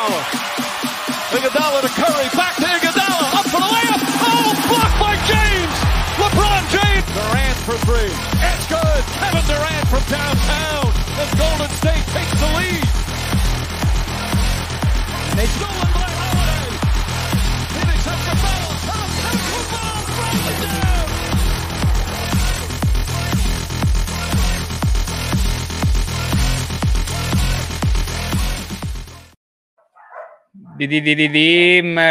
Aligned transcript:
Iguodala 0.00 1.82
to 1.82 1.88
Curry, 1.92 2.28
back 2.32 2.56
to 2.56 2.64
Iguodala, 2.64 3.36
up 3.36 3.44
for 3.52 3.60
the 3.60 3.68
layup. 3.68 4.00
Oh, 4.00 4.56
blocked 4.72 4.98
by 4.98 5.14
James. 5.28 5.76
LeBron 6.16 6.62
James. 6.72 7.04
Durant 7.12 7.58
for 7.68 7.76
three. 7.84 8.08
It's 8.08 8.66
good. 8.66 9.02
Kevin 9.20 9.44
Durant 9.44 9.88
from 9.88 10.02
downtown. 10.08 10.86
And 11.20 11.38
Golden 11.38 11.68
State 11.76 12.04
takes 12.16 12.32
the 12.40 12.48
lead. 12.56 12.84
They 15.36 15.46
stolen 15.46 15.76
by 15.76 15.84
Holiday. 15.84 15.99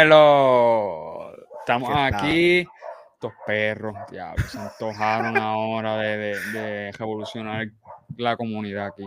Dímelo. 0.00 1.32
Estamos 1.60 1.90
aquí. 1.94 2.66
Estos 3.14 3.32
perros, 3.46 3.94
diablo, 4.10 4.42
se 4.46 4.58
antojaron 4.58 5.36
ahora 5.36 5.96
de, 5.98 6.16
de- 6.16 6.40
de 6.52 6.92
revolucionar 6.92 7.68
la 8.16 8.34
comunidad 8.36 8.86
aquí. 8.86 9.04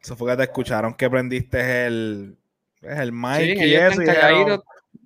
Eso 0.00 0.14
fue 0.16 0.30
que 0.30 0.36
te 0.36 0.42
escucharon 0.44 0.94
que 0.94 1.10
prendiste 1.10 1.86
el, 1.86 2.38
es 2.82 2.98
el 3.00 3.10
mic 3.10 3.34
Sí, 3.40 3.54
y 3.58 3.74
eso. 3.74 4.00
y 4.00 4.04
dijeron, 4.04 4.62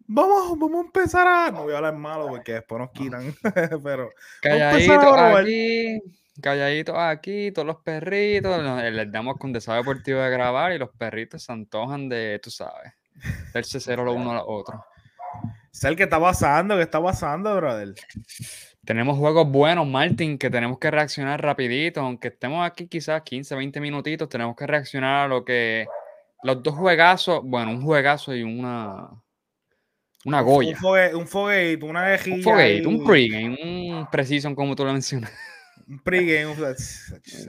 vamos, 0.06 0.58
vamos 0.58 0.82
a 0.82 0.86
empezar 0.86 1.26
a. 1.26 1.50
No 1.50 1.62
voy 1.62 1.72
a 1.72 1.78
hablar 1.78 1.94
malo 1.96 2.26
porque 2.28 2.52
después 2.52 2.78
nos 2.78 2.90
quitan. 2.90 3.34
Pero 3.82 4.10
calladitos 4.42 4.98
a 4.98 5.00
robar. 5.02 5.42
aquí, 5.44 5.98
calladitos 6.42 6.96
aquí, 6.98 7.52
todos 7.52 7.66
los 7.66 7.76
perritos. 7.78 8.62
nos- 8.62 8.82
Les 8.82 9.10
damos 9.10 9.38
con 9.38 9.50
deseo 9.54 9.72
deportivo 9.76 10.20
de 10.20 10.28
grabar 10.30 10.72
y 10.72 10.78
los 10.78 10.90
perritos 10.90 11.42
se 11.42 11.52
antojan 11.52 12.10
de, 12.10 12.38
tú 12.42 12.50
sabes, 12.50 12.92
darse 13.52 13.80
cero 13.80 14.04
lo 14.04 14.12
uno 14.14 14.30
a 14.32 14.34
lo 14.34 14.46
otro. 14.48 14.84
Sel, 15.70 15.96
¿qué 15.96 16.04
está 16.04 16.20
pasando? 16.20 16.76
¿Qué 16.76 16.82
está 16.82 17.02
pasando, 17.02 17.54
brother? 17.56 17.94
Tenemos 18.84 19.16
juegos 19.16 19.48
buenos, 19.48 19.86
Martin, 19.86 20.36
que 20.38 20.50
tenemos 20.50 20.78
que 20.78 20.90
reaccionar 20.90 21.40
rapidito, 21.40 22.00
aunque 22.00 22.28
estemos 22.28 22.66
aquí 22.66 22.88
quizás 22.88 23.22
15, 23.22 23.54
20 23.54 23.80
minutitos, 23.80 24.28
tenemos 24.28 24.56
que 24.56 24.66
reaccionar 24.66 25.24
a 25.24 25.28
lo 25.28 25.44
que 25.44 25.86
los 26.42 26.62
dos 26.62 26.74
juegazos, 26.74 27.40
bueno, 27.44 27.70
un 27.70 27.82
juegazo 27.82 28.34
y 28.34 28.42
una 28.42 29.08
una 30.24 30.40
Goya. 30.40 30.70
Un, 30.70 30.76
fogue, 30.76 31.14
un 31.16 31.26
fogueito, 31.26 31.86
una 31.86 32.02
vejilla. 32.04 32.36
Un 32.36 32.42
foguete, 32.42 32.62
ahí, 32.80 32.86
un 32.86 33.04
pregame, 33.04 33.58
un 33.98 34.06
precision 34.10 34.54
como 34.54 34.76
tú 34.76 34.84
lo 34.84 34.92
mencionas. 34.92 35.32
Un 35.88 35.98
pregame. 36.00 36.46
un- 36.46 36.74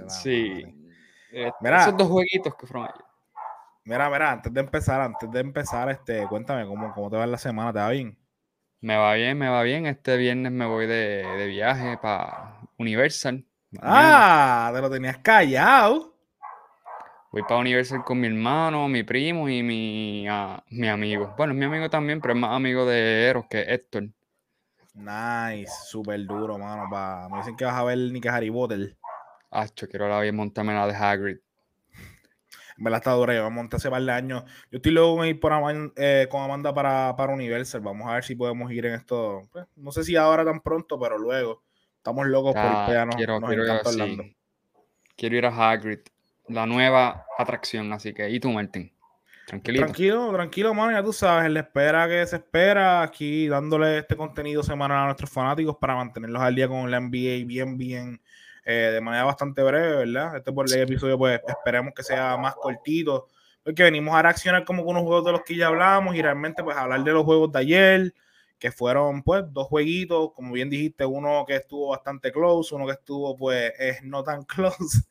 Sí. 0.10 0.64
Eh, 1.32 1.52
Mira. 1.62 1.82
Esos 1.82 1.98
dos 1.98 2.08
jueguitos 2.08 2.56
que 2.56 2.66
fueron 2.68 2.86
ayer. 2.90 3.06
Mira, 3.86 4.10
mira, 4.10 4.32
antes 4.32 4.54
de 4.54 4.62
empezar, 4.62 5.02
antes 5.02 5.30
de 5.32 5.40
empezar, 5.42 5.90
este, 5.90 6.26
cuéntame 6.28 6.66
cómo, 6.66 6.94
cómo 6.94 7.10
te 7.10 7.18
va 7.18 7.26
en 7.26 7.32
la 7.32 7.38
semana, 7.38 7.74
¿te 7.74 7.80
va 7.80 7.90
bien? 7.90 8.18
Me 8.82 8.98
va 8.98 9.14
bien, 9.14 9.38
me 9.38 9.50
va 9.50 9.64
bien. 9.64 9.86
Este 9.86 10.18
viernes 10.18 10.52
me 10.52 10.66
voy 10.66 10.88
de, 10.88 11.26
de 11.38 11.48
viaje 11.48 11.98
para 11.98 12.60
Universal. 12.78 13.46
Ah, 13.82 14.72
te 14.74 14.82
lo 14.82 14.90
tenías 14.90 15.18
callado. 15.18 16.14
Voy 17.32 17.42
para 17.44 17.58
Universal 17.62 18.04
con 18.04 18.20
mi 18.20 18.28
hermano, 18.28 18.88
mi 18.88 19.04
primo 19.04 19.50
y 19.50 19.64
mi, 19.64 20.28
ah, 20.30 20.64
mi 20.70 20.88
amigo. 20.88 21.34
Bueno, 21.36 21.54
es 21.54 21.60
mi 21.60 21.66
amigo 21.66 21.90
también, 21.90 22.22
pero 22.22 22.34
es 22.34 22.40
más 22.40 22.52
amigo 22.52 22.86
de 22.86 23.28
Eros 23.28 23.46
que 23.50 23.62
Héctor. 23.62 24.10
Nice, 24.94 25.72
súper 25.88 26.26
duro, 26.26 26.58
mano. 26.58 26.88
Pa. 26.90 27.28
Me 27.32 27.38
dicen 27.40 27.56
que 27.56 27.66
vas 27.66 27.76
a 27.76 27.84
ver 27.84 27.98
ni 27.98 28.22
que 28.22 28.30
Harry 28.30 28.52
Potter. 28.52 28.96
Acho, 29.50 29.88
quiero 29.88 30.08
la 30.08 30.20
bien 30.20 30.36
montarme 30.36 30.74
la 30.74 30.86
de 30.88 30.96
Hagrid. 30.96 31.38
Verdad 32.84 32.98
está 33.00 33.12
dura, 33.12 33.50
monté 33.50 33.78
hace 33.78 33.90
par 33.90 34.02
de 34.04 34.12
años. 34.12 34.44
Yo 34.70 34.78
estoy 34.78 34.92
luego 34.92 35.24
ir 35.26 35.40
por 35.40 35.54
Aman- 35.54 35.94
eh, 35.96 36.28
con 36.30 36.42
Amanda 36.44 36.74
para, 36.74 37.16
para 37.16 37.34
Universal. 37.34 37.80
Vamos 37.82 38.08
a 38.10 38.16
ver 38.16 38.24
si 38.26 38.36
podemos 38.36 38.72
ir 38.72 38.86
en 38.86 38.94
esto. 38.96 39.48
pues, 39.52 39.66
no 39.78 39.92
sé 39.92 40.04
si 40.04 40.16
ahora 40.18 40.44
tan 40.44 40.60
pronto, 40.60 41.00
pero 41.00 41.18
luego. 41.18 41.64
Estamos 41.98 42.28
locos 42.28 42.54
por 42.54 42.64
ir 42.66 42.98
Ah. 42.98 43.06
Nos, 43.06 43.16
quiero, 43.16 43.40
nos 43.40 43.48
quiero, 43.50 43.64
encanta 43.64 43.90
sí. 43.90 44.02
Orlando. 44.02 44.24
Quiero 45.16 45.36
ir 45.38 45.46
a 45.46 45.72
Hagrid, 45.72 46.00
la 46.50 46.66
nueva 46.66 47.26
atracción. 47.38 47.94
Así 47.94 48.14
que, 48.14 48.30
¿y 48.30 48.40
tú, 48.42 48.50
Martín? 48.52 48.92
Tranquilito. 49.48 49.86
Tranquilo, 49.86 50.32
tranquilo, 50.34 50.74
mano. 50.74 50.92
Ya 50.92 51.04
tú 51.04 51.14
sabes, 51.14 51.50
la 51.52 51.62
espera 51.62 52.08
que 52.08 52.26
se 52.26 52.38
espera. 52.38 53.02
Aquí 53.02 53.48
dándole 53.48 54.00
este 54.00 54.16
contenido 54.18 54.64
semanal 54.64 55.04
a 55.04 55.06
nuestros 55.06 55.30
fanáticos 55.30 55.78
para 55.78 55.96
mantenerlos 55.96 56.42
al 56.42 56.56
día 56.56 56.68
con 56.68 56.90
la 56.92 56.98
NBA 57.00 57.46
bien, 57.46 57.78
bien. 57.78 58.22
Eh, 58.66 58.92
de 58.94 59.02
manera 59.02 59.26
bastante 59.26 59.62
breve, 59.64 60.06
¿verdad? 60.06 60.38
Este 60.38 60.52
por 60.52 60.72
el 60.72 60.82
episodio, 60.82 61.18
pues 61.18 61.42
esperemos 61.48 61.94
que 61.94 62.04
sea 62.04 62.38
más 62.38 62.56
cortito. 62.56 63.28
Porque 63.64 63.84
venimos 63.84 64.14
a 64.16 64.22
reaccionar 64.22 64.66
como 64.66 64.84
con 64.84 64.96
unos 64.98 65.04
juegos 65.04 65.26
de 65.26 65.32
los 65.32 65.42
que 65.44 65.56
ya 65.56 65.68
hablamos 65.68 66.16
y 66.16 66.22
realmente, 66.22 66.64
pues, 66.64 66.76
hablar 66.76 67.04
de 67.04 67.12
los 67.12 67.24
juegos 67.24 67.52
de 67.52 67.60
ayer, 67.60 68.14
que 68.64 68.72
fueron, 68.72 69.24
pues, 69.24 69.44
dos 69.52 69.68
jueguitos. 69.68 70.32
Como 70.32 70.54
bien 70.54 70.70
dijiste, 70.70 71.06
uno 71.06 71.44
que 71.46 71.58
estuvo 71.58 71.90
bastante 71.90 72.32
close, 72.32 72.74
uno 72.74 72.86
que 72.86 72.94
estuvo, 72.94 73.36
pues, 73.36 73.74
es 73.78 74.02
no 74.04 74.24
tan 74.24 74.44
close. 74.46 75.02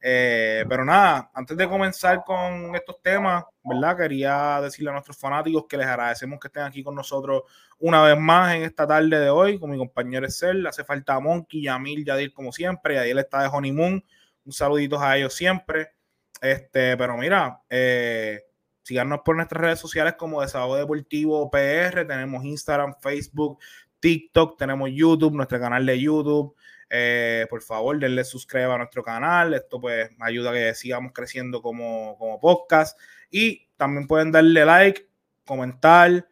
Eh, 0.00 0.64
pero 0.66 0.82
nada, 0.82 1.30
antes 1.34 1.54
de 1.58 1.68
comenzar 1.68 2.24
con 2.24 2.74
estos 2.74 3.02
temas, 3.02 3.44
¿verdad? 3.62 3.98
Quería 3.98 4.60
decirle 4.62 4.88
a 4.88 4.92
nuestros 4.94 5.18
fanáticos 5.18 5.66
que 5.68 5.76
les 5.76 5.86
agradecemos 5.86 6.40
que 6.40 6.48
estén 6.48 6.62
aquí 6.62 6.82
con 6.82 6.94
nosotros 6.94 7.42
una 7.80 8.02
vez 8.02 8.18
más 8.18 8.54
en 8.54 8.62
esta 8.62 8.86
tarde 8.86 9.20
de 9.20 9.28
hoy, 9.28 9.58
con 9.58 9.70
mi 9.70 9.76
compañero 9.76 10.24
Excel. 10.24 10.66
Hace 10.66 10.82
falta 10.82 11.20
Monkey, 11.20 11.64
Yamil, 11.64 12.06
Yadir, 12.06 12.32
como 12.32 12.50
siempre. 12.50 12.94
Yadil 12.94 13.18
está 13.18 13.42
de 13.42 13.48
Honeymoon. 13.52 14.02
Un 14.46 14.52
saludito 14.52 14.98
a 14.98 15.18
ellos 15.18 15.34
siempre. 15.34 15.92
Este, 16.40 16.96
pero 16.96 17.18
mira, 17.18 17.60
eh, 17.68 18.40
síganos 18.82 19.20
por 19.24 19.36
nuestras 19.36 19.60
redes 19.60 19.78
sociales 19.78 20.14
como 20.18 20.40
Desahogo 20.40 20.76
Deportivo 20.76 21.50
PR. 21.50 22.04
Tenemos 22.06 22.44
Instagram, 22.44 22.94
Facebook, 23.00 23.58
TikTok, 24.00 24.58
tenemos 24.58 24.90
YouTube, 24.92 25.34
nuestro 25.34 25.60
canal 25.60 25.86
de 25.86 26.00
YouTube. 26.00 26.54
Eh, 26.94 27.46
por 27.48 27.62
favor, 27.62 27.98
denle 27.98 28.22
suscribir 28.22 28.68
a 28.68 28.76
nuestro 28.76 29.02
canal. 29.02 29.54
Esto 29.54 29.80
pues 29.80 30.10
ayuda 30.20 30.50
a 30.50 30.52
que 30.52 30.74
sigamos 30.74 31.12
creciendo 31.12 31.62
como, 31.62 32.18
como 32.18 32.38
podcast. 32.38 33.00
Y 33.30 33.68
también 33.78 34.06
pueden 34.06 34.30
darle 34.30 34.64
like, 34.66 35.08
comentar, 35.46 36.28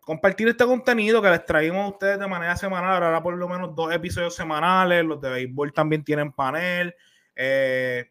compartir 0.00 0.48
este 0.48 0.64
contenido 0.64 1.22
que 1.22 1.30
les 1.30 1.44
traímos 1.44 1.84
a 1.84 1.88
ustedes 1.90 2.18
de 2.18 2.26
manera 2.26 2.56
semanal. 2.56 3.02
Ahora 3.02 3.22
por 3.22 3.36
lo 3.36 3.48
menos 3.48 3.74
dos 3.76 3.94
episodios 3.94 4.34
semanales. 4.34 5.04
Los 5.04 5.20
de 5.20 5.30
béisbol 5.30 5.72
también 5.72 6.02
tienen 6.02 6.32
panel. 6.32 6.92
Eh, 7.36 8.10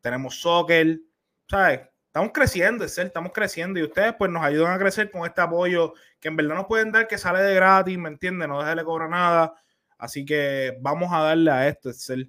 tenemos 0.00 0.40
soccer. 0.40 1.00
¿Sabes? 1.48 1.89
Estamos 2.10 2.32
creciendo, 2.34 2.82
Excel, 2.82 3.06
estamos 3.06 3.30
creciendo 3.32 3.78
y 3.78 3.84
ustedes 3.84 4.16
pues 4.18 4.28
nos 4.32 4.42
ayudan 4.42 4.72
a 4.72 4.78
crecer 4.80 5.12
con 5.12 5.24
este 5.24 5.42
apoyo 5.42 5.94
que 6.18 6.26
en 6.26 6.34
verdad 6.34 6.56
nos 6.56 6.66
pueden 6.66 6.90
dar 6.90 7.06
que 7.06 7.16
sale 7.16 7.40
de 7.40 7.54
gratis, 7.54 7.96
¿me 7.96 8.08
entienden? 8.08 8.50
No 8.50 8.60
deje 8.60 8.74
le 8.74 8.82
cobra 8.82 9.06
nada. 9.06 9.54
Así 9.96 10.24
que 10.24 10.76
vamos 10.80 11.12
a 11.12 11.20
darle 11.20 11.52
a 11.52 11.68
esto, 11.68 11.88
Excel. 11.88 12.28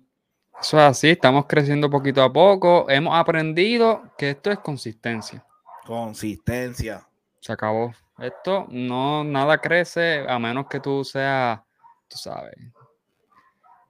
Eso 0.61 0.77
es 0.77 0.83
así, 0.83 1.09
estamos 1.09 1.47
creciendo 1.47 1.89
poquito 1.89 2.21
a 2.21 2.31
poco. 2.31 2.87
Hemos 2.91 3.19
aprendido 3.19 4.03
que 4.19 4.29
esto 4.29 4.51
es 4.51 4.59
consistencia. 4.59 5.43
Consistencia. 5.83 7.07
Se 7.39 7.51
acabó. 7.51 7.91
Esto 8.19 8.67
no, 8.69 9.23
nada 9.23 9.57
crece 9.57 10.23
a 10.29 10.37
menos 10.37 10.67
que 10.67 10.79
tú 10.79 11.03
seas, 11.03 11.59
tú 12.07 12.19
sabes. 12.19 12.53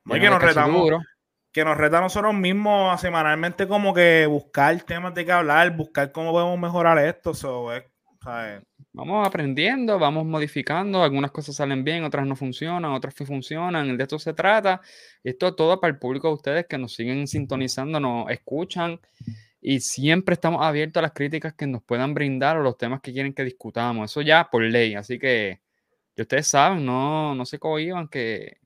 Lleno 0.06 0.22
que 0.22 0.30
nos 0.30 0.42
retamos. 0.42 0.70
cachiduro. 0.70 1.00
Que 1.52 1.66
nos 1.66 1.78
reta 1.78 1.98
a 1.98 2.02
nosotros 2.02 2.34
mismos 2.34 3.00
semanalmente 3.02 3.68
como 3.68 3.94
que 3.94 4.26
buscar 4.26 4.82
temas 4.84 5.14
de 5.14 5.26
qué 5.26 5.32
hablar, 5.32 5.76
buscar 5.76 6.12
cómo 6.12 6.32
podemos 6.32 6.58
mejorar 6.60 6.98
esto. 7.00 7.34
So, 7.34 7.74
es-. 7.74 7.84
Vamos 8.94 9.28
aprendiendo, 9.28 9.98
vamos 9.98 10.26
modificando. 10.26 11.02
Algunas 11.04 11.32
cosas 11.32 11.56
salen 11.56 11.84
bien, 11.84 12.04
otras 12.04 12.28
no 12.28 12.36
funcionan, 12.36 12.92
otras 12.92 13.16
sí 13.16 13.26
funcionan. 13.26 13.98
De 13.98 14.04
esto 14.04 14.20
se 14.20 14.34
trata. 14.34 14.82
Esto 15.24 15.56
todo 15.56 15.80
para 15.80 15.92
el 15.92 16.00
público 16.00 16.28
de 16.28 16.34
ustedes 16.36 16.66
que 16.68 16.78
nos 16.78 16.94
siguen 16.94 17.28
sintonizando, 17.28 18.00
nos 18.00 18.30
escuchan. 18.30 19.00
Y 19.60 19.80
siempre 19.80 20.34
estamos 20.34 20.62
abiertos 20.64 21.00
a 21.00 21.04
las 21.04 21.14
críticas 21.14 21.54
que 21.54 21.68
nos 21.68 21.84
puedan 21.84 22.14
brindar 22.14 22.58
o 22.58 22.64
los 22.64 22.78
temas 22.78 23.02
que 23.02 23.12
quieren 23.12 23.34
que 23.34 23.44
discutamos. 23.44 24.12
Eso 24.12 24.22
ya 24.22 24.50
por 24.52 24.64
ley. 24.64 24.96
Así 24.96 25.18
que, 25.18 25.62
ustedes 26.18 26.48
saben, 26.48 26.86
no, 26.86 27.34
no 27.34 27.46
se 27.46 27.58
cohiban 27.58 28.08
que 28.08 28.58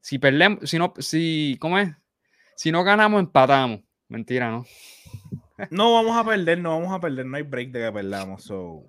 si 0.00 0.18
perdemos, 0.18 0.68
si 0.68 0.78
no, 0.78 0.94
si, 0.98 1.56
¿cómo 1.60 1.78
es? 1.78 1.90
Si 2.60 2.70
no 2.70 2.84
ganamos, 2.84 3.20
empatamos. 3.20 3.80
Mentira, 4.08 4.50
¿no? 4.50 4.66
No 5.70 5.94
vamos 5.94 6.14
a 6.14 6.22
perder, 6.22 6.58
no 6.58 6.78
vamos 6.78 6.94
a 6.94 7.00
perder, 7.00 7.24
no 7.24 7.38
hay 7.38 7.42
break 7.42 7.70
de 7.70 7.86
que 7.86 7.90
perdamos. 7.90 8.44
So. 8.44 8.84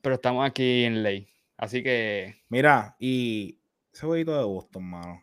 Pero 0.00 0.14
estamos 0.14 0.48
aquí 0.48 0.84
en 0.84 1.02
ley. 1.02 1.26
Así 1.56 1.82
que 1.82 2.36
Mira, 2.48 2.94
y 3.00 3.58
ese 3.92 4.06
jueguito 4.06 4.38
de 4.38 4.44
Boston, 4.44 4.84
mano. 4.84 5.22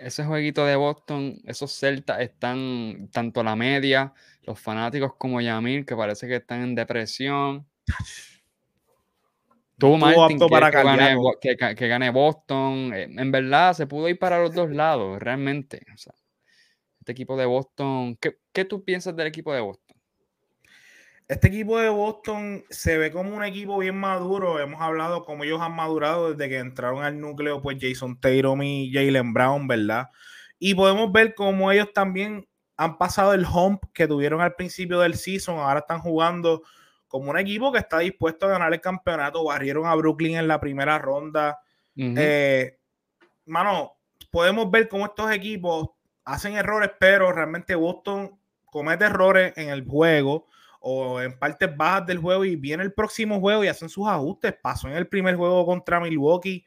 ese 0.00 0.24
jueguito 0.24 0.66
de 0.66 0.74
Boston, 0.74 1.36
esos 1.44 1.70
Celtas 1.78 2.22
están, 2.22 3.08
tanto 3.12 3.44
la 3.44 3.54
media, 3.54 4.12
los 4.42 4.58
fanáticos 4.58 5.14
como 5.16 5.40
Yamil, 5.40 5.86
que 5.86 5.94
parece 5.94 6.26
que 6.26 6.36
están 6.36 6.62
en 6.62 6.74
depresión. 6.74 7.68
Tú, 9.78 9.96
Martin, 9.96 10.38
apto 10.38 10.48
para 10.48 10.70
gane, 10.70 11.16
que, 11.40 11.56
que- 11.56 11.74
que 11.76 11.86
gane 11.88 12.10
Boston. 12.10 12.92
Eh, 12.92 13.08
En 13.16 13.30
verdad, 13.30 13.74
se 13.74 13.86
pudo 13.86 14.08
ir 14.08 14.18
para 14.18 14.40
los 14.40 14.52
dos 14.52 14.70
lados, 14.70 15.20
realmente. 15.20 15.86
O 15.94 15.96
sea, 15.96 16.14
este 17.00 17.12
equipo 17.12 17.36
de 17.36 17.46
Boston, 17.46 18.16
¿qué, 18.20 18.38
qué 18.52 18.64
tú 18.64 18.84
piensas 18.84 19.16
del 19.16 19.26
equipo 19.26 19.52
de 19.52 19.60
Boston? 19.60 19.90
este 21.30 21.46
equipo 21.46 21.78
de 21.78 21.88
Boston 21.88 22.64
se 22.70 22.98
ve 22.98 23.12
como 23.12 23.36
un 23.36 23.44
equipo 23.44 23.78
bien 23.78 23.96
maduro. 23.96 24.58
Hemos 24.58 24.82
hablado 24.82 25.24
cómo 25.24 25.44
ellos 25.44 25.60
han 25.60 25.76
madurado 25.76 26.32
desde 26.34 26.50
que 26.50 26.58
entraron 26.58 27.04
al 27.04 27.20
núcleo, 27.20 27.62
pues 27.62 27.78
Jason 27.80 28.18
Tatum 28.18 28.62
y 28.62 28.92
Jalen 28.92 29.32
Brown, 29.32 29.68
¿verdad? 29.68 30.08
Y 30.58 30.74
podemos 30.74 31.12
ver 31.12 31.36
cómo 31.36 31.70
ellos 31.70 31.92
también 31.94 32.48
han 32.76 32.98
pasado 32.98 33.32
el 33.32 33.46
hump 33.46 33.84
que 33.94 34.08
tuvieron 34.08 34.40
al 34.40 34.56
principio 34.56 34.98
del 34.98 35.14
season. 35.14 35.60
Ahora 35.60 35.78
están 35.78 36.00
jugando 36.00 36.62
como 37.06 37.30
un 37.30 37.38
equipo 37.38 37.70
que 37.70 37.78
está 37.78 38.00
dispuesto 38.00 38.46
a 38.46 38.50
ganar 38.50 38.74
el 38.74 38.80
campeonato. 38.80 39.44
Barrieron 39.44 39.86
a 39.86 39.94
Brooklyn 39.94 40.36
en 40.36 40.48
la 40.48 40.58
primera 40.58 40.98
ronda. 40.98 41.60
Eh, 41.94 42.76
mano, 43.46 43.92
podemos 44.32 44.68
ver 44.68 44.88
cómo 44.88 45.04
estos 45.06 45.30
equipos 45.30 45.90
hacen 46.30 46.56
errores, 46.56 46.90
pero 46.98 47.32
realmente 47.32 47.74
Boston 47.74 48.38
comete 48.64 49.06
errores 49.06 49.52
en 49.56 49.68
el 49.68 49.84
juego 49.84 50.46
o 50.80 51.20
en 51.20 51.38
partes 51.38 51.76
bajas 51.76 52.06
del 52.06 52.18
juego 52.18 52.44
y 52.44 52.56
viene 52.56 52.82
el 52.82 52.92
próximo 52.92 53.40
juego 53.40 53.64
y 53.64 53.68
hacen 53.68 53.88
sus 53.88 54.08
ajustes. 54.08 54.54
Pasó 54.62 54.88
en 54.88 54.94
el 54.94 55.08
primer 55.08 55.34
juego 55.36 55.66
contra 55.66 56.00
Milwaukee, 56.00 56.64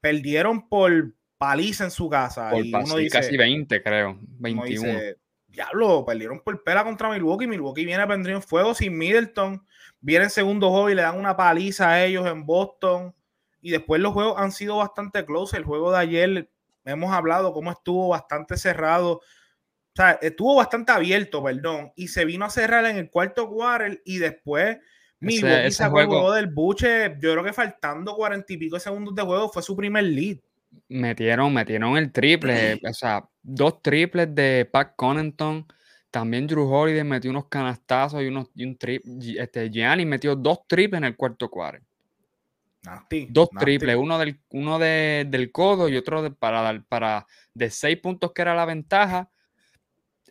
perdieron 0.00 0.68
por 0.68 1.14
paliza 1.38 1.84
en 1.84 1.90
su 1.90 2.08
casa. 2.08 2.50
Por 2.50 2.64
y 2.64 2.74
uno 2.74 2.96
dice, 2.96 3.18
casi 3.18 3.36
20, 3.36 3.82
creo. 3.82 4.18
21. 4.20 4.98
Diablo, 5.46 6.04
perdieron 6.04 6.40
por 6.40 6.64
pela 6.64 6.82
contra 6.82 7.08
Milwaukee. 7.08 7.46
Milwaukee 7.46 7.84
viene 7.84 8.02
a 8.02 8.08
prender 8.08 8.42
fuego 8.42 8.74
sin 8.74 8.98
Middleton. 8.98 9.64
Viene 10.00 10.24
en 10.24 10.30
segundo 10.30 10.70
juego 10.70 10.90
y 10.90 10.96
le 10.96 11.02
dan 11.02 11.18
una 11.18 11.36
paliza 11.36 11.90
a 11.90 12.04
ellos 12.04 12.26
en 12.26 12.44
Boston. 12.44 13.14
Y 13.62 13.70
después 13.70 14.00
los 14.00 14.12
juegos 14.12 14.34
han 14.36 14.50
sido 14.50 14.78
bastante 14.78 15.24
close. 15.24 15.56
El 15.56 15.64
juego 15.64 15.92
de 15.92 15.98
ayer 15.98 16.50
hemos 16.84 17.12
hablado 17.12 17.52
cómo 17.52 17.70
estuvo 17.70 18.08
bastante 18.08 18.56
cerrado. 18.56 19.12
O 19.16 19.96
sea, 19.96 20.18
estuvo 20.22 20.56
bastante 20.56 20.92
abierto, 20.92 21.42
perdón, 21.42 21.92
y 21.94 22.08
se 22.08 22.24
vino 22.24 22.44
a 22.44 22.50
cerrar 22.50 22.84
en 22.86 22.96
el 22.96 23.10
cuarto 23.10 23.48
quarter 23.48 24.02
y 24.04 24.18
después 24.18 24.78
Milwaukee 25.20 25.70
sacó 25.70 26.00
el 26.00 26.06
juego 26.06 26.32
del 26.32 26.48
buche. 26.48 27.16
Yo 27.20 27.32
creo 27.32 27.44
que 27.44 27.52
faltando 27.52 28.14
cuarenta 28.14 28.52
y 28.52 28.56
pico 28.56 28.78
segundos 28.78 29.14
de 29.14 29.22
juego 29.22 29.48
fue 29.48 29.62
su 29.62 29.76
primer 29.76 30.04
lead. 30.04 30.38
Metieron, 30.88 31.54
metieron 31.54 31.96
el 31.96 32.10
triple, 32.10 32.80
o 32.88 32.92
sea, 32.92 33.24
dos 33.42 33.80
triples 33.80 34.34
de 34.34 34.68
Pat 34.70 34.94
Connaughton. 34.96 35.66
También 36.10 36.46
Drew 36.46 36.68
Holiday 36.68 37.04
metió 37.04 37.30
unos 37.30 37.46
canastazos 37.48 38.22
y, 38.22 38.26
unos, 38.26 38.48
y 38.54 38.64
un 38.64 38.76
triple. 38.76 39.40
Este, 39.40 39.70
Gianni 39.70 40.04
metió 40.04 40.36
dos 40.36 40.66
triples 40.66 40.98
en 40.98 41.04
el 41.04 41.16
cuarto 41.16 41.48
quarter. 41.48 41.82
Dos 43.28 43.48
triples, 43.58 43.96
uno 43.96 44.18
del, 44.18 44.40
uno 44.50 44.78
del 44.78 45.50
codo 45.52 45.88
y 45.88 45.96
otro 45.96 46.22
de, 46.22 46.30
para, 46.30 46.84
para 46.88 47.26
de 47.54 47.70
seis 47.70 47.98
puntos 47.98 48.32
que 48.32 48.42
era 48.42 48.54
la 48.54 48.64
ventaja 48.64 49.30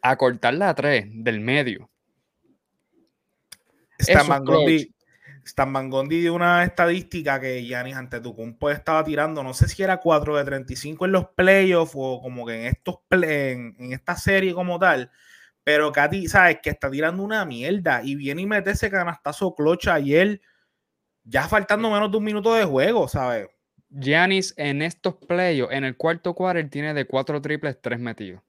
a 0.01 0.15
cortarla 0.17 0.69
a 0.69 0.75
tres 0.75 1.05
del 1.09 1.39
medio. 1.39 1.89
Stan 5.45 5.69
Mangondi 5.69 6.21
dio 6.21 6.33
una 6.33 6.63
estadística 6.63 7.39
que 7.39 7.63
Giannis 7.63 7.95
Antetokounmpo 7.95 8.69
estaba 8.69 9.03
tirando, 9.03 9.43
no 9.43 9.53
sé 9.53 9.67
si 9.67 9.83
era 9.83 9.97
4 9.97 10.37
de 10.37 10.43
35 10.45 11.05
en 11.05 11.11
los 11.11 11.27
playoffs 11.35 11.93
o 11.95 12.21
como 12.21 12.45
que 12.45 12.61
en 12.61 12.65
estos 12.67 12.99
en, 13.11 13.75
esta 13.91 14.15
serie 14.15 14.53
como 14.53 14.79
tal, 14.79 15.11
pero 15.63 15.91
Katy, 15.91 16.27
sabes 16.27 16.59
que 16.61 16.69
está 16.69 16.89
tirando 16.89 17.23
una 17.23 17.45
mierda 17.45 18.01
y 18.03 18.15
viene 18.15 18.41
y 18.41 18.45
mete 18.45 18.71
ese 18.71 18.89
canastazo 18.89 19.53
clutch 19.53 19.87
ayer 19.87 20.41
ya 21.23 21.47
faltando 21.47 21.89
menos 21.89 22.11
de 22.11 22.17
un 22.17 22.23
minuto 22.23 22.53
de 22.53 22.65
juego, 22.65 23.07
¿sabes? 23.07 23.47
Giannis 23.89 24.53
en 24.57 24.81
estos 24.81 25.15
playoffs, 25.15 25.73
en 25.73 25.83
el 25.83 25.95
cuarto 25.95 26.33
quarter, 26.33 26.69
tiene 26.69 26.93
de 26.93 27.05
cuatro 27.05 27.41
triples, 27.41 27.79
tres 27.81 27.99
metidos 27.99 28.41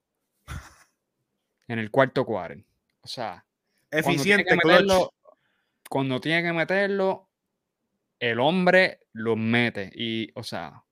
en 1.68 1.78
el 1.78 1.90
cuarto 1.90 2.24
cuadro. 2.24 2.62
O 3.02 3.06
sea, 3.06 3.44
eficiente, 3.90 4.56
cuando 5.90 6.20
tiene, 6.20 6.42
que 6.42 6.52
meterlo, 6.52 7.28
el 8.18 8.40
hombre 8.40 9.00
lo 9.12 9.36
mete. 9.36 9.92
Y, 9.94 10.30
o 10.34 10.42
sea, 10.42 10.82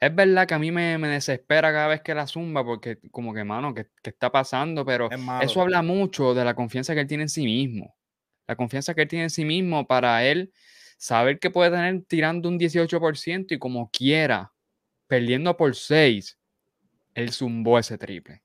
es 0.00 0.14
verdad 0.14 0.46
que 0.46 0.54
a 0.54 0.58
mí 0.58 0.72
me, 0.72 0.98
desespera 0.98 1.72
cada 1.72 1.86
vez 1.86 2.02
que 2.02 2.14
la 2.14 2.26
zumba, 2.26 2.64
porque 2.64 2.98
como 3.12 3.32
que, 3.32 3.44
mano, 3.44 3.72
¿qué, 3.72 3.86
está 4.02 4.30
pasando? 4.32 4.84
Pero 4.84 5.08
eso 5.40 5.62
habla 5.62 5.82
mucho 5.82 6.34
de 6.34 6.44
la 6.44 6.54
confianza 6.54 6.94
que 6.94 7.00
él 7.00 7.06
tiene 7.06 7.22
en 7.22 7.28
sí 7.28 7.44
mismo. 7.44 7.94
La 8.48 8.56
confianza 8.56 8.94
que 8.94 9.02
él 9.02 9.08
tiene 9.08 9.24
en 9.24 9.30
sí 9.30 9.44
mismo 9.44 9.86
para 9.86 10.24
él 10.24 10.52
saber 10.96 11.38
que 11.38 11.50
puede 11.50 11.70
tener 11.70 12.02
tirando 12.06 12.48
un 12.48 12.58
18% 12.58 13.52
y 13.52 13.58
como 13.58 13.90
quiera, 13.90 14.52
perdiendo 15.06 15.56
por 15.56 15.74
6, 15.74 16.38
él 17.14 17.32
zumbó 17.32 17.78
ese 17.78 17.98
triple. 17.98 18.42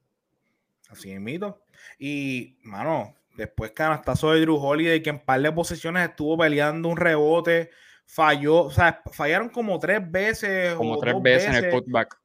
Así 0.89 1.11
es 1.11 1.19
mito. 1.19 1.63
Y, 1.97 2.57
mano, 2.63 3.15
después 3.35 3.71
canastazo 3.71 4.31
de 4.31 4.41
Drew 4.41 4.57
Holiday, 4.57 5.01
que 5.01 5.09
en 5.09 5.19
par 5.19 5.41
de 5.41 5.51
posiciones 5.51 6.09
estuvo 6.09 6.37
peleando 6.37 6.89
un 6.89 6.97
rebote, 6.97 7.69
falló, 8.05 8.63
o 8.63 8.71
sea, 8.71 9.01
fallaron 9.13 9.49
como 9.49 9.79
tres 9.79 9.99
veces. 10.09 10.73
Como 10.75 10.97
tres 10.97 11.15
veces, 11.21 11.49
en 11.49 11.65
el 11.65 11.71
putback. 11.71 12.19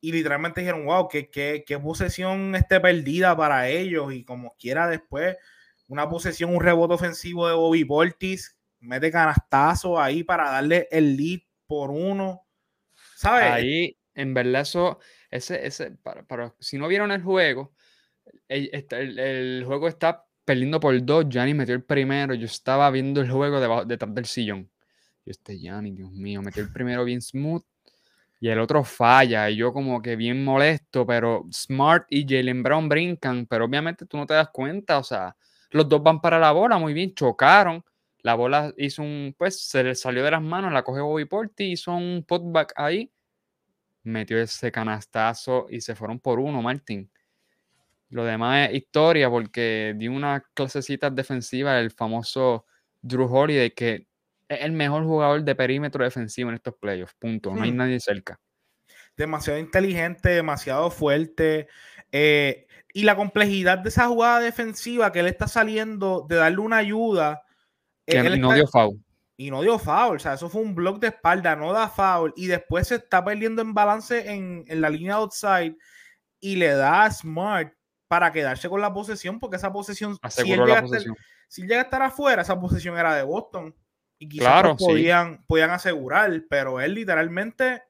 Y 0.00 0.12
literalmente 0.12 0.60
dijeron, 0.60 0.86
wow, 0.86 1.08
qué, 1.08 1.28
qué, 1.28 1.64
qué 1.66 1.78
posesión 1.78 2.54
esté 2.54 2.80
perdida 2.80 3.36
para 3.36 3.68
ellos. 3.68 4.12
Y 4.12 4.24
como 4.24 4.54
quiera 4.58 4.88
después, 4.88 5.36
una 5.88 6.08
posesión, 6.08 6.54
un 6.54 6.60
rebote 6.60 6.94
ofensivo 6.94 7.48
de 7.48 7.54
Bobby 7.54 7.84
Portis, 7.84 8.55
mete 8.80 9.10
canastazo 9.10 10.00
ahí 10.00 10.24
para 10.24 10.50
darle 10.50 10.88
el 10.90 11.16
lead 11.16 11.40
por 11.66 11.90
uno. 11.90 12.46
¿Sabes? 13.16 13.50
Ahí, 13.50 13.98
en 14.14 14.34
verdad, 14.34 14.62
eso, 14.62 14.98
ese, 15.30 15.66
ese, 15.66 15.92
para, 15.92 16.22
para, 16.24 16.54
si 16.60 16.78
no 16.78 16.88
vieron 16.88 17.12
el 17.12 17.22
juego, 17.22 17.74
el, 18.48 19.64
juego 19.64 19.88
está 19.88 20.24
perdiendo 20.44 20.80
por 20.80 21.04
dos. 21.04 21.26
Gianni 21.28 21.54
metió 21.54 21.74
el 21.74 21.84
primero. 21.84 22.34
Yo 22.34 22.46
estaba 22.46 22.90
viendo 22.90 23.20
el 23.20 23.30
juego 23.30 23.60
debajo, 23.60 23.84
detrás 23.84 24.14
del 24.14 24.26
sillón. 24.26 24.70
Y 25.24 25.30
este 25.30 25.58
Gianni, 25.58 25.92
Dios 25.92 26.12
mío, 26.12 26.42
metió 26.42 26.62
el 26.62 26.72
primero 26.72 27.04
bien 27.04 27.20
smooth. 27.20 27.64
Y 28.38 28.48
el 28.48 28.60
otro 28.60 28.84
falla. 28.84 29.50
Y 29.50 29.56
yo 29.56 29.72
como 29.72 30.00
que 30.00 30.16
bien 30.16 30.44
molesto. 30.44 31.06
Pero 31.06 31.44
Smart 31.52 32.06
y 32.10 32.26
Jalen 32.28 32.62
Brown 32.62 32.88
brincan. 32.88 33.46
Pero 33.46 33.64
obviamente 33.64 34.06
tú 34.06 34.16
no 34.16 34.26
te 34.26 34.34
das 34.34 34.48
cuenta. 34.50 34.98
O 34.98 35.04
sea, 35.04 35.36
los 35.70 35.88
dos 35.88 36.02
van 36.02 36.20
para 36.20 36.38
la 36.38 36.52
bola 36.52 36.78
muy 36.78 36.94
bien. 36.94 37.14
Chocaron. 37.14 37.82
La 38.26 38.34
bola 38.34 38.74
hizo 38.76 39.02
un, 39.02 39.36
pues 39.38 39.68
se 39.68 39.84
le 39.84 39.94
salió 39.94 40.24
de 40.24 40.32
las 40.32 40.42
manos. 40.42 40.72
La 40.72 40.82
coge 40.82 41.00
Bobby 41.00 41.26
Porti. 41.26 41.70
Hizo 41.70 41.94
un 41.94 42.24
putback 42.26 42.72
ahí. 42.74 43.08
Metió 44.02 44.36
ese 44.40 44.72
canastazo 44.72 45.68
y 45.70 45.80
se 45.80 45.94
fueron 45.94 46.18
por 46.18 46.40
uno, 46.40 46.60
Martín. 46.60 47.08
Lo 48.08 48.24
demás 48.24 48.68
es 48.68 48.78
historia 48.78 49.30
porque 49.30 49.94
dio 49.96 50.10
una 50.10 50.44
clasecita 50.54 51.08
defensiva 51.08 51.78
el 51.78 51.92
famoso 51.92 52.66
Drew 53.00 53.32
Holiday, 53.32 53.70
que 53.70 54.08
es 54.48 54.60
el 54.60 54.72
mejor 54.72 55.04
jugador 55.04 55.44
de 55.44 55.54
perímetro 55.54 56.02
defensivo 56.02 56.48
en 56.48 56.56
estos 56.56 56.74
playoffs. 56.74 57.14
Punto. 57.20 57.54
No 57.54 57.62
hay 57.62 57.70
nadie 57.70 58.00
cerca. 58.00 58.40
Demasiado 59.16 59.60
inteligente, 59.60 60.30
demasiado 60.30 60.90
fuerte. 60.90 61.68
Eh, 62.10 62.66
y 62.92 63.04
la 63.04 63.14
complejidad 63.14 63.78
de 63.78 63.90
esa 63.90 64.08
jugada 64.08 64.40
defensiva 64.40 65.12
que 65.12 65.20
él 65.20 65.28
está 65.28 65.46
saliendo 65.46 66.26
de 66.28 66.34
darle 66.34 66.58
una 66.58 66.78
ayuda. 66.78 67.45
Que 68.06 68.22
no 68.38 68.52
dio 68.52 68.66
foul. 68.66 69.02
Y 69.36 69.50
no 69.50 69.62
dio 69.62 69.78
foul. 69.78 70.16
O 70.16 70.18
sea, 70.18 70.34
eso 70.34 70.48
fue 70.48 70.62
un 70.62 70.74
block 70.74 71.00
de 71.00 71.08
espalda, 71.08 71.56
no 71.56 71.72
da 71.72 71.88
foul. 71.88 72.32
Y 72.36 72.46
después 72.46 72.88
se 72.88 72.96
está 72.96 73.24
perdiendo 73.24 73.62
en 73.62 73.74
balance 73.74 74.30
en, 74.30 74.64
en 74.66 74.80
la 74.80 74.90
línea 74.90 75.16
outside 75.16 75.76
y 76.40 76.56
le 76.56 76.68
da 76.68 77.04
a 77.04 77.10
Smart 77.10 77.72
para 78.08 78.32
quedarse 78.32 78.68
con 78.68 78.80
la 78.80 78.92
posesión, 78.92 79.40
porque 79.40 79.56
esa 79.56 79.72
posesión, 79.72 80.16
si, 80.28 80.44
llega 80.44 80.84
si 81.48 81.62
llega 81.62 81.80
a 81.80 81.82
estar 81.82 82.02
afuera, 82.02 82.42
esa 82.42 82.58
posesión 82.58 82.96
era 82.96 83.14
de 83.14 83.22
Boston. 83.22 83.74
Y 84.18 84.28
quizás 84.28 84.76
podían, 84.78 85.44
podían 85.46 85.70
asegurar, 85.70 86.44
pero 86.48 86.80
él 86.80 86.94
literalmente 86.94 87.82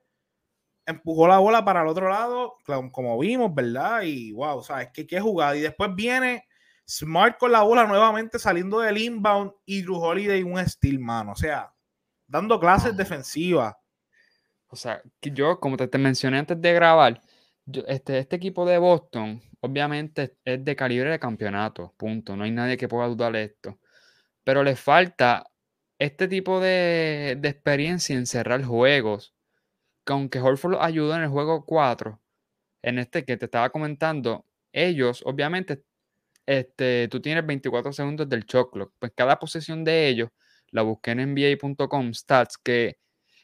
empujó 0.85 1.29
la 1.29 1.39
bola 1.39 1.65
para 1.65 1.83
el 1.83 1.89
otro 1.89 2.09
lado, 2.09 2.57
como 2.91 3.19
vimos, 3.19 3.55
¿verdad? 3.55 4.03
Y 4.03 4.33
wow, 4.33 4.63
¿sabes 4.63 4.89
qué, 4.93 5.07
qué 5.07 5.21
jugada? 5.21 5.57
Y 5.57 5.61
después 5.61 5.95
viene 5.95 6.47
Smart 6.89 7.39
con 7.39 7.53
la 7.53 7.63
bola 7.63 7.85
nuevamente 7.87 8.39
saliendo 8.39 8.81
del 8.81 8.99
inbound 8.99 9.53
y 9.65 9.83
Drew 9.83 9.97
Holiday 9.97 10.43
un 10.43 10.65
steal, 10.67 10.99
mano. 10.99 11.33
O 11.33 11.37
sea, 11.37 11.73
dando 12.27 12.61
clases 12.61 12.97
defensivas. 12.97 13.75
O 14.69 14.77
sea, 14.77 15.03
yo, 15.23 15.59
como 15.61 15.77
te, 15.77 15.99
mencioné 15.99 16.39
antes 16.39 16.61
de 16.61 16.73
grabar, 16.73 17.21
este, 17.87 18.19
este 18.19 18.37
equipo 18.37 18.67
de 18.67 18.79
Boston 18.79 19.43
obviamente 19.67 20.37
es 20.45 20.65
de 20.65 20.77
calibre 20.77 21.11
de 21.11 21.19
campeonato, 21.19 21.95
punto. 21.97 22.37
No 22.37 22.45
hay 22.45 22.51
nadie 22.51 22.77
que 22.77 22.89
pueda 22.89 23.09
dudar 23.09 23.33
de 23.33 23.45
esto. 23.45 23.79
Pero 24.45 24.63
le 24.65 24.77
falta 24.77 25.47
este 25.99 26.29
tipo 26.29 26.61
de, 26.61 27.39
experiencia 27.43 28.17
en 28.17 28.27
cerrar 28.27 28.65
juegos. 28.65 29.35
Que 30.05 30.13
aunque 30.13 30.41
Horford 30.41 30.79
ayudó 30.81 31.17
en 31.17 31.23
el 31.23 31.29
juego 31.29 31.65
4, 31.67 32.21
en 32.83 32.99
este 32.99 33.25
que 33.25 33.37
te 33.37 33.47
estaba 33.47 33.71
comentando, 33.71 34.47
ellos, 34.73 35.23
obviamente, 35.27 35.83
este, 36.47 37.09
tú 37.09 37.21
tienes 37.21 37.45
24 37.47 37.93
segundos 37.93 38.29
del 38.29 38.45
shot 38.45 38.71
clock. 38.73 38.93
Pues 38.99 39.13
cada 39.15 39.39
posesión 39.39 39.85
de 39.85 40.09
ellos, 40.09 40.31
la 40.71 40.83
busqué 40.83 41.13
en 41.13 41.35
NBA.com 41.35 42.15
stats, 42.15 42.57
que 42.59 42.99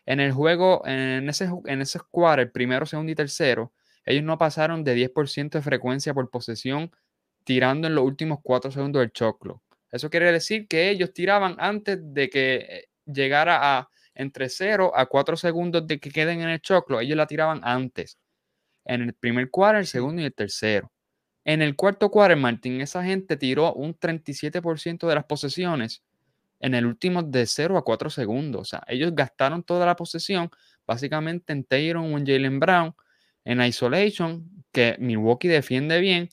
en 0.06 0.20
el 0.20 0.32
juego, 0.32 0.82
en 0.86 1.28
ese, 1.28 1.48
en 1.66 1.82
ese 1.82 2.00
quarter, 2.10 2.50
primero, 2.52 2.86
segundo 2.86 3.12
y 3.12 3.14
tercero, 3.14 3.72
ellos 4.04 4.24
no 4.24 4.38
pasaron 4.38 4.84
de 4.84 4.94
10% 4.94 5.58
de 5.58 5.62
frecuencia 5.62 6.14
por 6.14 6.30
posesión 6.30 6.90
tirando 7.44 7.88
en 7.88 7.94
los 7.94 8.04
últimos 8.04 8.38
4 8.42 8.70
segundos 8.70 9.00
del 9.00 9.12
choclo. 9.12 9.62
Eso 9.90 10.10
quiere 10.10 10.32
decir 10.32 10.66
que 10.68 10.90
ellos 10.90 11.12
tiraban 11.12 11.56
antes 11.58 11.98
de 12.00 12.30
que 12.30 12.54
eh, 12.68 12.88
llegara 13.06 13.78
a 13.78 13.88
entre 14.14 14.48
0 14.48 14.92
a 14.94 15.06
4 15.06 15.36
segundos 15.36 15.86
de 15.86 15.98
que 15.98 16.10
queden 16.10 16.40
en 16.40 16.48
el 16.50 16.60
choclo. 16.60 17.00
Ellos 17.00 17.16
la 17.16 17.26
tiraban 17.26 17.60
antes. 17.62 18.18
En 18.84 19.02
el 19.02 19.14
primer 19.14 19.50
cuadro, 19.50 19.78
el 19.78 19.86
segundo 19.86 20.22
y 20.22 20.26
el 20.26 20.34
tercero. 20.34 20.92
En 21.44 21.62
el 21.62 21.74
cuarto 21.76 22.10
cuadro, 22.10 22.36
Martín, 22.36 22.80
esa 22.80 23.02
gente 23.04 23.36
tiró 23.36 23.74
un 23.74 23.98
37% 23.98 25.08
de 25.08 25.14
las 25.14 25.24
posesiones 25.24 26.02
en 26.60 26.74
el 26.74 26.86
último 26.86 27.22
de 27.22 27.46
0 27.46 27.76
a 27.76 27.84
4 27.84 28.10
segundos. 28.10 28.60
O 28.62 28.64
sea, 28.64 28.84
ellos 28.86 29.14
gastaron 29.14 29.62
toda 29.62 29.84
la 29.84 29.96
posesión 29.96 30.50
básicamente 30.86 31.52
en 31.52 31.64
Taylor 31.64 32.04
o 32.04 32.18
en 32.18 32.26
Jalen 32.26 32.60
Brown 32.60 32.94
en 33.44 33.60
isolation, 33.62 34.48
que 34.70 34.96
Milwaukee 34.98 35.48
defiende 35.48 36.00
bien 36.00 36.28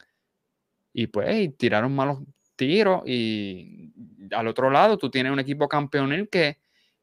y 0.93 1.07
pues 1.07 1.55
tiraron 1.57 1.95
malos 1.95 2.19
tiros 2.55 3.03
y 3.05 3.91
al 4.31 4.47
otro 4.47 4.69
lado 4.69 4.97
tú 4.97 5.09
tienes 5.09 5.31
un 5.31 5.39
equipo 5.39 5.67
campeonil 5.67 6.29
que 6.29 6.59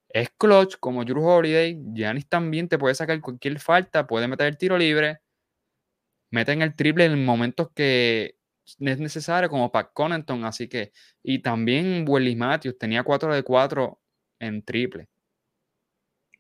es 0.09 0.31
clutch 0.31 0.77
como 0.79 1.05
Drew 1.05 1.25
Holiday, 1.25 1.81
Giannis 1.93 2.29
también 2.29 2.69
te 2.69 2.79
puede 2.79 2.95
sacar 2.95 3.21
cualquier 3.21 3.59
falta, 3.59 4.07
puede 4.07 4.29
meter 4.29 4.47
el 4.47 4.57
tiro 4.57 4.79
libre, 4.79 5.19
meten 6.37 6.61
el 6.61 6.76
triple 6.76 7.07
en 7.07 7.25
momentos 7.25 7.71
que 7.75 8.37
es 8.78 8.99
necesario 8.99 9.49
como 9.49 9.73
Pat 9.73 9.90
Connaughton, 9.95 10.45
así 10.45 10.69
que 10.69 10.93
y 11.23 11.38
también 11.40 12.05
Willis 12.07 12.37
Matthews 12.37 12.78
tenía 12.78 13.02
4 13.02 13.35
de 13.35 13.43
4 13.43 14.00
en 14.40 14.62
triple. 14.62 15.09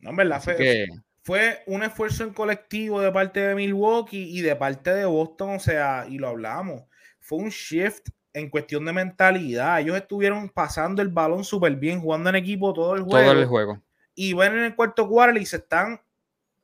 No, 0.00 0.10
en 0.10 0.16
verdad, 0.16 0.42
fue, 0.42 0.86
fue 1.22 1.62
un 1.66 1.82
esfuerzo 1.82 2.24
en 2.24 2.34
colectivo 2.34 3.00
de 3.00 3.10
parte 3.10 3.40
de 3.40 3.54
Milwaukee 3.54 4.36
y 4.36 4.42
de 4.42 4.54
parte 4.54 4.92
de 4.92 5.06
Boston, 5.06 5.56
o 5.56 5.60
sea, 5.60 6.04
y 6.06 6.18
lo 6.18 6.28
hablamos, 6.28 6.82
fue 7.20 7.38
un 7.38 7.48
shift 7.48 8.10
en 8.34 8.50
cuestión 8.50 8.84
de 8.84 8.92
mentalidad. 8.92 9.80
Ellos 9.80 9.96
estuvieron 9.96 10.50
pasando 10.50 11.00
el 11.00 11.08
balón 11.08 11.42
súper 11.42 11.74
bien, 11.76 12.00
jugando 12.00 12.28
en 12.28 12.36
equipo 12.36 12.74
todo 12.74 12.94
el 12.94 13.02
juego. 13.02 13.30
Todo 13.30 13.40
el 13.40 13.46
juego. 13.46 13.82
Y 14.14 14.34
ven 14.34 14.52
en 14.52 14.64
el 14.64 14.76
cuarto 14.76 15.08
cuarto 15.08 15.40
y 15.40 15.46
se 15.46 15.56
están 15.56 16.02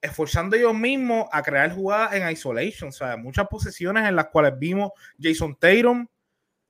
esforzando 0.02 0.56
ellos 0.56 0.74
mismos 0.74 1.26
a 1.32 1.42
crear 1.42 1.72
jugadas 1.72 2.12
en 2.14 2.28
isolation. 2.28 2.90
O 2.90 2.92
sea, 2.92 3.16
muchas 3.16 3.46
posesiones 3.46 4.06
en 4.06 4.16
las 4.16 4.26
cuales 4.26 4.58
vimos 4.58 4.90
Jason 5.18 5.56
Tatum 5.58 6.06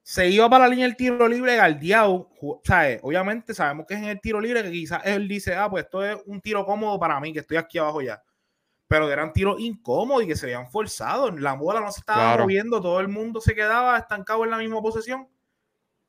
se 0.03 0.29
iba 0.29 0.49
para 0.51 0.65
la 0.65 0.71
línea 0.71 0.87
del 0.87 0.97
tiro 0.97 1.27
libre 1.27 1.57
galdeado. 1.57 2.31
¿sabes? 2.63 3.01
Obviamente 3.03 3.55
sabemos 3.55 3.87
que 3.87 3.95
es 3.95 4.01
en 4.01 4.09
el 4.09 4.21
tiro 4.21 4.41
libre 4.41 4.63
que 4.63 4.71
quizás 4.71 5.01
él 5.05 5.27
dice, 5.27 5.55
ah, 5.55 5.71
pues 5.71 5.85
esto 5.85 6.05
es 6.05 6.19
un 6.27 6.41
tiro 6.41 6.67
cómodo 6.67 6.99
para 6.99 7.19
mí, 7.21 7.33
que 7.33 7.41
estoy 7.41 7.57
aquí 7.57 7.79
abajo 7.79 8.03
ya. 8.03 8.23
Pero 8.87 9.11
eran 9.11 9.33
tiros 9.33 9.59
incómodos 9.59 10.25
y 10.25 10.27
que 10.27 10.37
se 10.37 10.47
habían 10.47 10.71
forzado. 10.71 11.31
La 11.31 11.55
bola 11.55 11.81
no 11.81 11.91
se 11.91 12.01
estaba 12.01 12.37
moviendo, 12.37 12.83
todo 12.83 13.01
el 13.01 13.09
mundo 13.09 13.41
se 13.41 13.55
quedaba 13.55 13.97
estancado 13.97 14.45
en 14.45 14.51
la 14.51 14.59
misma 14.59 14.83
posesión. 14.83 15.27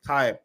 ¿Sabes? 0.01 0.39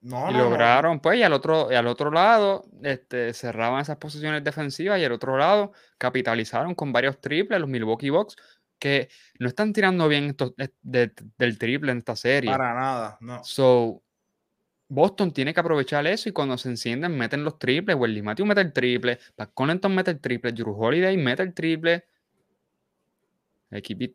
No, 0.00 0.30
y 0.30 0.34
lograron, 0.34 1.00
pues, 1.00 1.18
y 1.18 1.22
al 1.24 1.32
otro, 1.32 1.72
y 1.72 1.74
al 1.74 1.88
otro 1.88 2.10
lado, 2.10 2.64
este, 2.82 3.34
cerraban 3.34 3.80
esas 3.80 3.96
posiciones 3.96 4.44
defensivas 4.44 5.00
y 5.00 5.04
al 5.04 5.12
otro 5.12 5.36
lado 5.36 5.72
capitalizaron 5.98 6.74
con 6.76 6.92
varios 6.92 7.20
triples, 7.20 7.60
los 7.60 7.68
Milwaukee 7.68 8.10
Bucks, 8.10 8.36
que 8.78 9.08
no 9.40 9.48
están 9.48 9.72
tirando 9.72 10.06
bien 10.06 10.26
estos, 10.26 10.54
del 10.82 11.58
triple 11.58 11.90
en 11.90 11.98
esta 11.98 12.14
serie. 12.14 12.50
Para 12.50 12.74
nada, 12.74 13.18
no. 13.20 13.42
So, 13.42 14.02
Boston 14.88 15.32
tiene 15.32 15.52
que 15.52 15.60
aprovechar 15.60 16.06
eso 16.06 16.28
y 16.28 16.32
cuando 16.32 16.56
se 16.56 16.68
encienden 16.68 17.16
meten 17.16 17.44
los 17.44 17.58
triples. 17.58 17.96
Welly 17.96 18.22
Matthews 18.22 18.48
mete 18.48 18.60
el 18.60 18.72
triple, 18.72 19.18
Pat 19.34 19.50
Connaughton 19.52 19.94
mete 19.94 20.12
el 20.12 20.20
triple, 20.20 20.52
Drew 20.52 20.72
Holiday 20.72 21.16
mete 21.16 21.42
el 21.42 21.52
triple. 21.52 22.04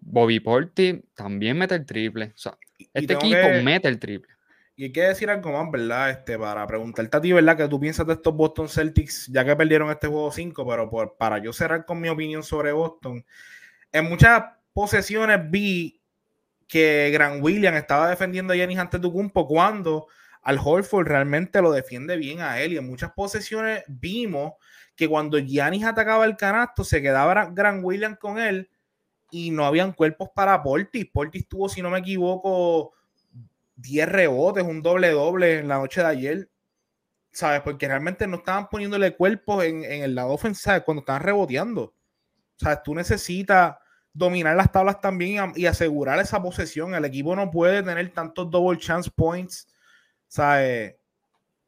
Bobby 0.01 0.39
Porti 0.39 1.03
también 1.13 1.57
mete 1.57 1.75
el 1.75 1.85
triple. 1.85 2.33
O 2.35 2.37
sea, 2.37 2.57
este 2.93 3.13
equipo 3.13 3.47
mete 3.63 3.87
el 3.87 3.99
triple. 3.99 4.33
Y 4.83 4.91
que 4.91 5.03
decir 5.03 5.29
algo 5.29 5.49
más, 5.53 5.71
¿verdad? 5.71 6.09
Este, 6.09 6.37
para 6.37 6.67
preguntarte 6.67 7.15
a 7.15 7.21
ti, 7.21 7.31
¿verdad? 7.31 7.55
Que 7.55 7.69
tú 7.69 7.79
piensas 7.79 8.05
de 8.05 8.13
estos 8.15 8.35
Boston 8.35 8.67
Celtics, 8.67 9.27
ya 9.27 9.45
que 9.45 9.55
perdieron 9.55 9.89
este 9.89 10.07
juego 10.07 10.29
5, 10.29 10.67
pero 10.67 10.89
por, 10.89 11.15
para 11.15 11.37
yo 11.37 11.53
cerrar 11.53 11.85
con 11.85 12.01
mi 12.01 12.09
opinión 12.09 12.43
sobre 12.43 12.73
Boston, 12.73 13.25
en 13.93 14.09
muchas 14.09 14.43
posesiones 14.73 15.39
vi 15.49 16.01
que 16.67 17.11
Gran 17.13 17.41
William 17.41 17.75
estaba 17.75 18.09
defendiendo 18.09 18.51
a 18.51 18.57
Giannis 18.57 18.77
Antetokounmpo 18.77 19.47
cuando 19.47 20.07
al 20.41 20.59
Holford 20.61 21.07
realmente 21.07 21.61
lo 21.61 21.71
defiende 21.71 22.17
bien 22.17 22.41
a 22.41 22.59
él 22.59 22.73
y 22.73 22.77
en 22.77 22.85
muchas 22.85 23.13
posesiones 23.13 23.83
vimos 23.87 24.55
que 24.97 25.07
cuando 25.07 25.37
Giannis 25.37 25.85
atacaba 25.85 26.25
el 26.25 26.35
canasto 26.35 26.83
se 26.83 27.01
quedaba 27.01 27.45
Gran 27.51 27.85
William 27.85 28.17
con 28.17 28.37
él 28.37 28.69
y 29.31 29.49
no 29.51 29.65
habían 29.65 29.93
cuerpos 29.93 30.29
para 30.35 30.61
Portis. 30.61 31.05
Portis 31.09 31.47
tuvo, 31.47 31.69
si 31.69 31.81
no 31.81 31.89
me 31.89 31.99
equivoco, 31.99 32.91
10 33.75 34.09
rebotes, 34.09 34.63
un 34.63 34.81
doble 34.81 35.11
doble 35.11 35.59
en 35.59 35.67
la 35.67 35.77
noche 35.77 36.01
de 36.01 36.07
ayer. 36.07 36.49
¿Sabes? 37.31 37.61
Porque 37.61 37.87
realmente 37.87 38.27
no 38.27 38.37
estaban 38.37 38.69
poniéndole 38.69 39.15
cuerpos 39.15 39.63
en, 39.63 39.83
en 39.83 40.03
el 40.03 40.13
lado 40.15 40.31
ofensivo 40.33 40.83
cuando 40.85 41.01
estaban 41.01 41.23
reboteando. 41.23 41.93
¿Sabes? 42.57 42.83
Tú 42.83 42.93
necesitas 42.93 43.75
dominar 44.13 44.55
las 44.55 44.71
tablas 44.71 45.01
también 45.01 45.51
y, 45.55 45.65
asegurar 45.65 46.19
esa 46.19 46.41
posesión. 46.41 46.93
El 46.93 47.05
equipo 47.05 47.35
no 47.35 47.49
puede 47.49 47.81
tener 47.81 48.13
tantos 48.13 48.49
double 48.49 48.79
chance 48.79 49.09
points. 49.13 49.67
¿Sabes? 50.27 50.95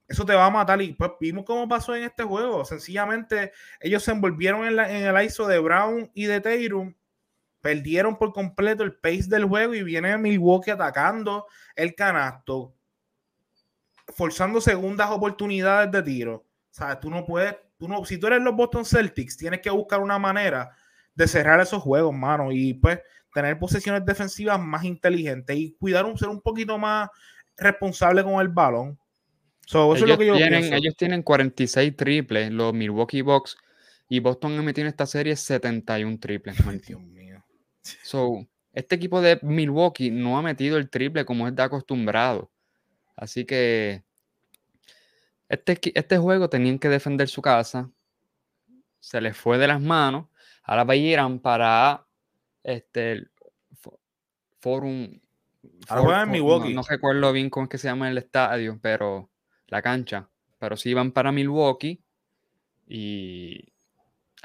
Eso 0.07 0.25
te 0.25 0.35
va 0.35 0.45
a 0.45 0.51
matar. 0.51 0.81
Y 0.81 0.93
pues 0.93 1.11
vimos 1.19 1.45
cómo 1.45 1.67
pasó 1.67 1.95
en 1.95 2.03
este 2.03 2.23
juego. 2.23 2.63
Sencillamente, 2.63 3.51
ellos 3.79 4.03
se 4.03 4.11
envolvieron 4.11 4.65
en, 4.65 4.79
en 4.79 5.15
el 5.15 5.25
ISO 5.25 5.47
de 5.47 5.59
Brown 5.59 6.11
y 6.13 6.25
de 6.25 6.39
Tatum. 6.39 6.93
Perdieron 7.65 8.15
por 8.15 8.31
completo 8.31 8.83
el 8.83 8.93
pace 8.93 9.25
del 9.27 9.45
juego 9.45 9.73
y 9.73 9.81
viene 9.81 10.15
Milwaukee 10.19 10.69
atacando 10.69 11.47
el 11.75 11.95
canasto, 11.95 12.75
forzando 14.09 14.61
segundas 14.61 15.09
oportunidades 15.09 15.91
de 15.91 16.03
tiro. 16.03 16.45
¿Sabes? 16.69 16.99
Tú 16.99 17.09
no 17.09 17.25
puedes, 17.25 17.55
tú 17.79 17.87
no, 17.87 18.05
si 18.05 18.19
tú 18.19 18.27
eres 18.27 18.43
los 18.43 18.55
Boston 18.55 18.85
Celtics, 18.85 19.35
tienes 19.35 19.61
que 19.61 19.71
buscar 19.71 19.99
una 19.99 20.19
manera 20.19 20.69
de 21.15 21.27
cerrar 21.27 21.59
esos 21.59 21.81
juegos, 21.81 22.13
mano, 22.13 22.51
y 22.51 22.75
pues 22.75 22.99
tener 23.33 23.57
posesiones 23.57 24.05
defensivas 24.05 24.59
más 24.59 24.83
inteligentes 24.83 25.57
y 25.57 25.73
cuidar 25.73 26.05
un 26.05 26.19
ser 26.19 26.29
un 26.29 26.41
poquito 26.41 26.77
más 26.77 27.09
responsable 27.57 28.23
con 28.23 28.39
el 28.41 28.49
balón. 28.49 28.99
eso 29.65 29.85
ellos, 29.95 30.03
es 30.03 30.07
lo 30.07 30.17
que 30.19 30.27
yo 30.27 30.35
tienen, 30.35 30.71
ellos 30.71 30.95
tienen 30.95 31.23
46 31.23 31.95
triples, 31.97 32.51
los 32.51 32.75
Milwaukee 32.75 33.23
Bucks, 33.23 33.57
y 34.07 34.19
Boston 34.19 34.63
metido 34.63 34.85
en 34.85 34.89
esta 34.89 35.07
serie 35.07 35.35
71 35.35 36.19
triples. 36.19 36.57
Dios 36.85 37.01
mío. 37.01 37.14
So, 38.03 38.47
este 38.73 38.95
equipo 38.95 39.21
de 39.21 39.39
Milwaukee 39.41 40.11
no 40.11 40.37
ha 40.37 40.41
metido 40.41 40.77
el 40.77 40.89
triple 40.89 41.25
como 41.25 41.47
es 41.47 41.55
de 41.55 41.63
acostumbrado. 41.63 42.51
Así 43.15 43.45
que 43.45 44.03
este, 45.47 45.79
este 45.93 46.17
juego 46.17 46.49
tenían 46.49 46.79
que 46.79 46.89
defender 46.89 47.27
su 47.29 47.41
casa. 47.41 47.89
Se 48.99 49.21
les 49.21 49.37
fue 49.37 49.57
de 49.57 49.67
las 49.67 49.81
manos. 49.81 50.27
Ahora 50.63 50.95
irán 50.95 51.39
para 51.39 52.05
este 52.63 53.11
el 53.11 53.31
Forum. 54.59 55.19
Ahora 55.87 56.23
en 56.23 56.31
Milwaukee. 56.31 56.73
No, 56.73 56.81
recuerdo 56.81 57.31
bien 57.31 57.49
cómo 57.49 57.65
es 57.65 57.69
que 57.69 57.77
se 57.77 57.87
llama 57.87 58.09
el 58.09 58.17
estadio, 58.17 58.79
pero 58.81 59.29
la 59.67 59.81
cancha. 59.81 60.27
Pero 60.57 60.75
sí 60.75 60.93
van 60.93 61.11
para 61.11 61.31
Milwaukee. 61.31 62.01
Y 62.87 63.74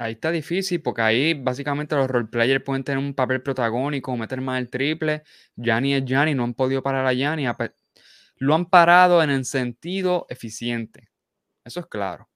ahí 0.01 0.13
está 0.13 0.31
difícil 0.31 0.81
porque 0.81 1.01
ahí 1.01 1.33
básicamente 1.35 1.95
los 1.95 2.09
roleplayers 2.09 2.63
pueden 2.63 2.83
tener 2.83 2.97
un 2.97 3.13
papel 3.13 3.41
protagónico, 3.41 4.17
meter 4.17 4.41
más 4.41 4.59
el 4.59 4.69
triple. 4.69 5.23
Yanni 5.55 5.93
es 5.93 6.05
Yanni, 6.05 6.33
no 6.33 6.43
han 6.43 6.55
podido 6.55 6.81
parar 6.81 7.05
a 7.05 7.13
Yanni. 7.13 7.45
Lo 8.37 8.55
han 8.55 8.65
parado 8.65 9.21
en 9.21 9.29
el 9.29 9.45
sentido 9.45 10.25
eficiente. 10.29 11.09
Eso 11.63 11.81
es 11.81 11.85
claro. 11.85 12.27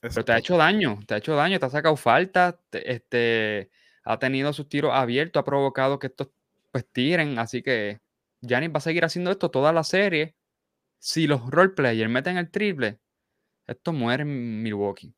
Pero 0.00 0.24
te 0.24 0.32
ha 0.32 0.38
hecho 0.38 0.58
daño, 0.58 1.00
te 1.06 1.14
ha 1.14 1.16
hecho 1.16 1.34
daño, 1.34 1.58
te 1.58 1.66
ha 1.66 1.70
sacado 1.70 1.96
falta, 1.96 2.60
este, 2.70 3.70
ha 4.04 4.18
tenido 4.18 4.52
sus 4.52 4.68
tiros 4.68 4.92
abiertos, 4.92 5.40
ha 5.40 5.44
provocado 5.44 5.98
que 5.98 6.08
estos 6.08 6.28
pues 6.70 6.86
tiren, 6.92 7.38
así 7.38 7.62
que 7.62 8.00
Giannis 8.42 8.70
va 8.70 8.78
a 8.78 8.80
seguir 8.80 9.06
haciendo 9.06 9.30
esto 9.30 9.50
toda 9.50 9.72
la 9.72 9.84
serie. 9.84 10.36
Si 10.98 11.26
los 11.26 11.50
roleplayers 11.50 12.10
meten 12.10 12.36
el 12.36 12.50
triple, 12.50 12.98
esto 13.66 13.94
muere 13.94 14.22
en 14.22 14.62
Milwaukee. 14.62 15.14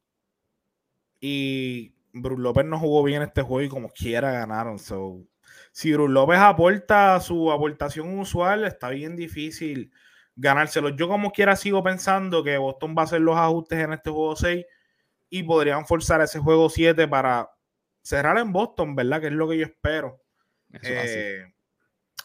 Y 1.20 1.94
Bruce 2.12 2.42
López 2.42 2.64
no 2.64 2.78
jugó 2.78 3.02
bien 3.02 3.22
este 3.22 3.42
juego 3.42 3.62
y 3.62 3.68
como 3.68 3.90
quiera 3.90 4.32
ganaron. 4.32 4.78
So, 4.78 5.25
si 5.72 5.92
Bruce 5.92 6.12
López 6.12 6.38
aporta 6.38 7.18
su 7.20 7.50
aportación 7.52 8.18
usual, 8.18 8.64
está 8.64 8.90
bien 8.90 9.16
difícil 9.16 9.92
ganárselo. 10.38 10.90
Yo 10.90 11.08
como 11.08 11.32
quiera 11.32 11.56
sigo 11.56 11.82
pensando 11.82 12.42
que 12.42 12.56
Boston 12.56 12.94
va 12.96 13.02
a 13.02 13.04
hacer 13.04 13.20
los 13.20 13.37
ajustes 13.37 13.80
en 13.80 13.92
este 13.92 14.10
juego 14.10 14.37
6 14.37 14.64
y 15.30 15.42
podrían 15.42 15.87
forzar 15.87 16.20
ese 16.20 16.38
juego 16.38 16.70
7 16.70 17.06
para 17.08 17.50
cerrar 18.02 18.38
en 18.38 18.52
Boston, 18.52 18.94
¿verdad? 18.94 19.20
Que 19.20 19.26
es 19.26 19.32
lo 19.32 19.48
que 19.48 19.58
yo 19.58 19.66
espero. 19.66 20.22
Eh, 20.82 21.44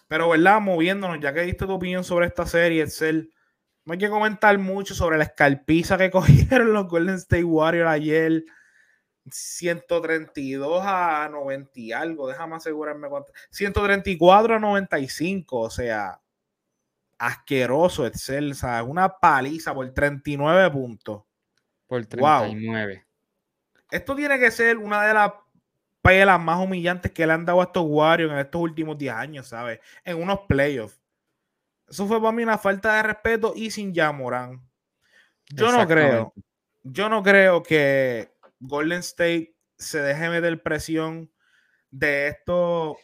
pero, 0.08 0.30
¿verdad? 0.30 0.62
Moviéndonos, 0.62 1.20
ya 1.20 1.34
que 1.34 1.42
diste 1.42 1.66
tu 1.66 1.74
opinión 1.74 2.04
sobre 2.04 2.28
esta 2.28 2.46
serie, 2.46 2.84
Excel, 2.84 3.34
no 3.86 3.94
hay 3.94 4.00
que 4.00 4.10
comentar 4.10 4.58
mucho 4.60 4.94
sobre 4.94 5.18
la 5.18 5.26
escalpiza 5.26 5.98
que 5.98 6.12
cogieron 6.12 6.72
los 6.72 6.88
Golden 6.88 7.16
State 7.16 7.44
Warriors 7.44 7.90
ayer. 7.90 8.46
132 9.32 10.82
a 10.86 11.28
90 11.30 11.80
y 11.80 11.92
algo, 11.92 12.28
déjame 12.28 12.56
asegurarme 12.56 13.08
cuánto. 13.10 13.32
134 13.52 14.56
a 14.56 14.60
95, 14.60 15.60
o 15.60 15.70
sea, 15.70 16.20
asqueroso 17.18 18.06
Excel, 18.06 18.56
sea, 18.56 18.84
una 18.84 19.18
paliza 19.18 19.74
por 19.74 19.90
39 19.92 20.72
puntos. 20.72 21.24
Por 21.88 22.06
39. 22.06 23.06
Esto 23.92 24.16
tiene 24.16 24.40
que 24.40 24.52
ser 24.52 24.78
una 24.78 25.06
de 25.06 25.14
las 25.14 25.32
pelas 26.02 26.40
más 26.40 26.60
humillantes 26.60 27.12
que 27.12 27.26
le 27.26 27.34
han 27.34 27.46
dado 27.46 27.62
a 27.62 27.66
estos 27.66 27.86
Warriors 27.88 28.34
en 28.34 28.40
estos 28.40 28.62
últimos 28.62 28.98
10 28.98 29.14
años, 29.14 29.48
¿sabes? 29.48 29.80
En 30.04 30.22
unos 30.22 30.42
playoffs. 30.48 31.00
Eso 31.88 32.08
fue 32.08 32.20
para 32.20 32.32
mí 32.32 32.44
una 32.44 32.58
falta 32.58 32.96
de 32.96 33.04
respeto 33.04 33.54
y 33.56 33.72
sin 33.72 33.94
ya 33.94 34.12
Morán. 34.12 34.62
Yo 35.50 35.72
no 35.72 35.88
creo, 35.88 36.34
yo 36.82 37.08
no 37.10 37.22
creo 37.22 37.62
que 37.62 38.33
Golden 38.66 39.00
State 39.00 39.56
se 39.78 40.02
deje 40.02 40.30
meter 40.30 40.64
presión 40.64 41.30
de 41.92 42.28
estos 42.28 42.96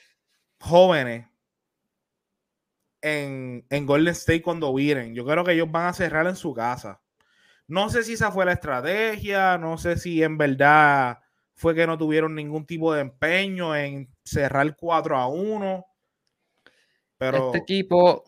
jóvenes 0.62 1.28
en, 3.02 3.66
en 3.70 3.86
Golden 3.86 4.14
State 4.14 4.42
cuando 4.42 4.74
vienen. 4.74 5.14
Yo 5.14 5.26
creo 5.26 5.44
que 5.44 5.52
ellos 5.52 5.70
van 5.70 5.88
a 5.88 5.94
cerrar 5.94 6.28
en 6.28 6.38
su 6.38 6.54
casa. 6.54 7.02
No 7.68 7.90
sé 7.90 8.04
si 8.04 8.14
esa 8.14 8.32
fue 8.32 8.46
la 8.46 8.54
estrategia, 8.54 9.58
no 9.58 9.78
sé 9.78 9.98
si 9.98 10.24
en 10.24 10.38
verdad 10.38 11.20
fue 11.56 11.76
que 11.76 11.86
no 11.86 11.98
tuvieron 11.98 12.36
ningún 12.36 12.66
tipo 12.66 12.94
de 12.94 13.02
empeño 13.02 13.76
en 13.76 14.10
cerrar 14.24 14.78
4 14.78 15.18
a 15.18 15.28
1. 15.28 15.86
Pero... 17.18 17.48
Este 17.48 17.58
equipo, 17.58 18.24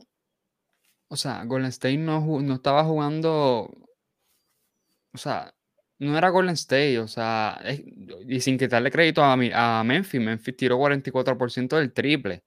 o 1.07 1.15
sea, 1.15 1.45
Golden 1.45 1.69
State 1.69 1.97
no, 1.97 2.41
no 2.41 2.55
estaba 2.55 2.83
jugando, 2.83 3.71
o 5.13 5.17
sea, 5.17 5.53
no 6.01 6.17
era 6.17 6.29
Golden 6.29 6.55
State, 6.55 6.97
o 6.97 7.07
sea, 7.07 7.61
y 8.27 8.39
sin 8.41 8.57
quitarle 8.57 8.89
crédito 8.89 9.23
a, 9.23 9.33
a 9.33 9.83
Memphis, 9.83 10.19
Memphis 10.19 10.57
tiró 10.57 10.79
44% 10.79 11.77
del 11.77 11.93
triple. 11.93 12.43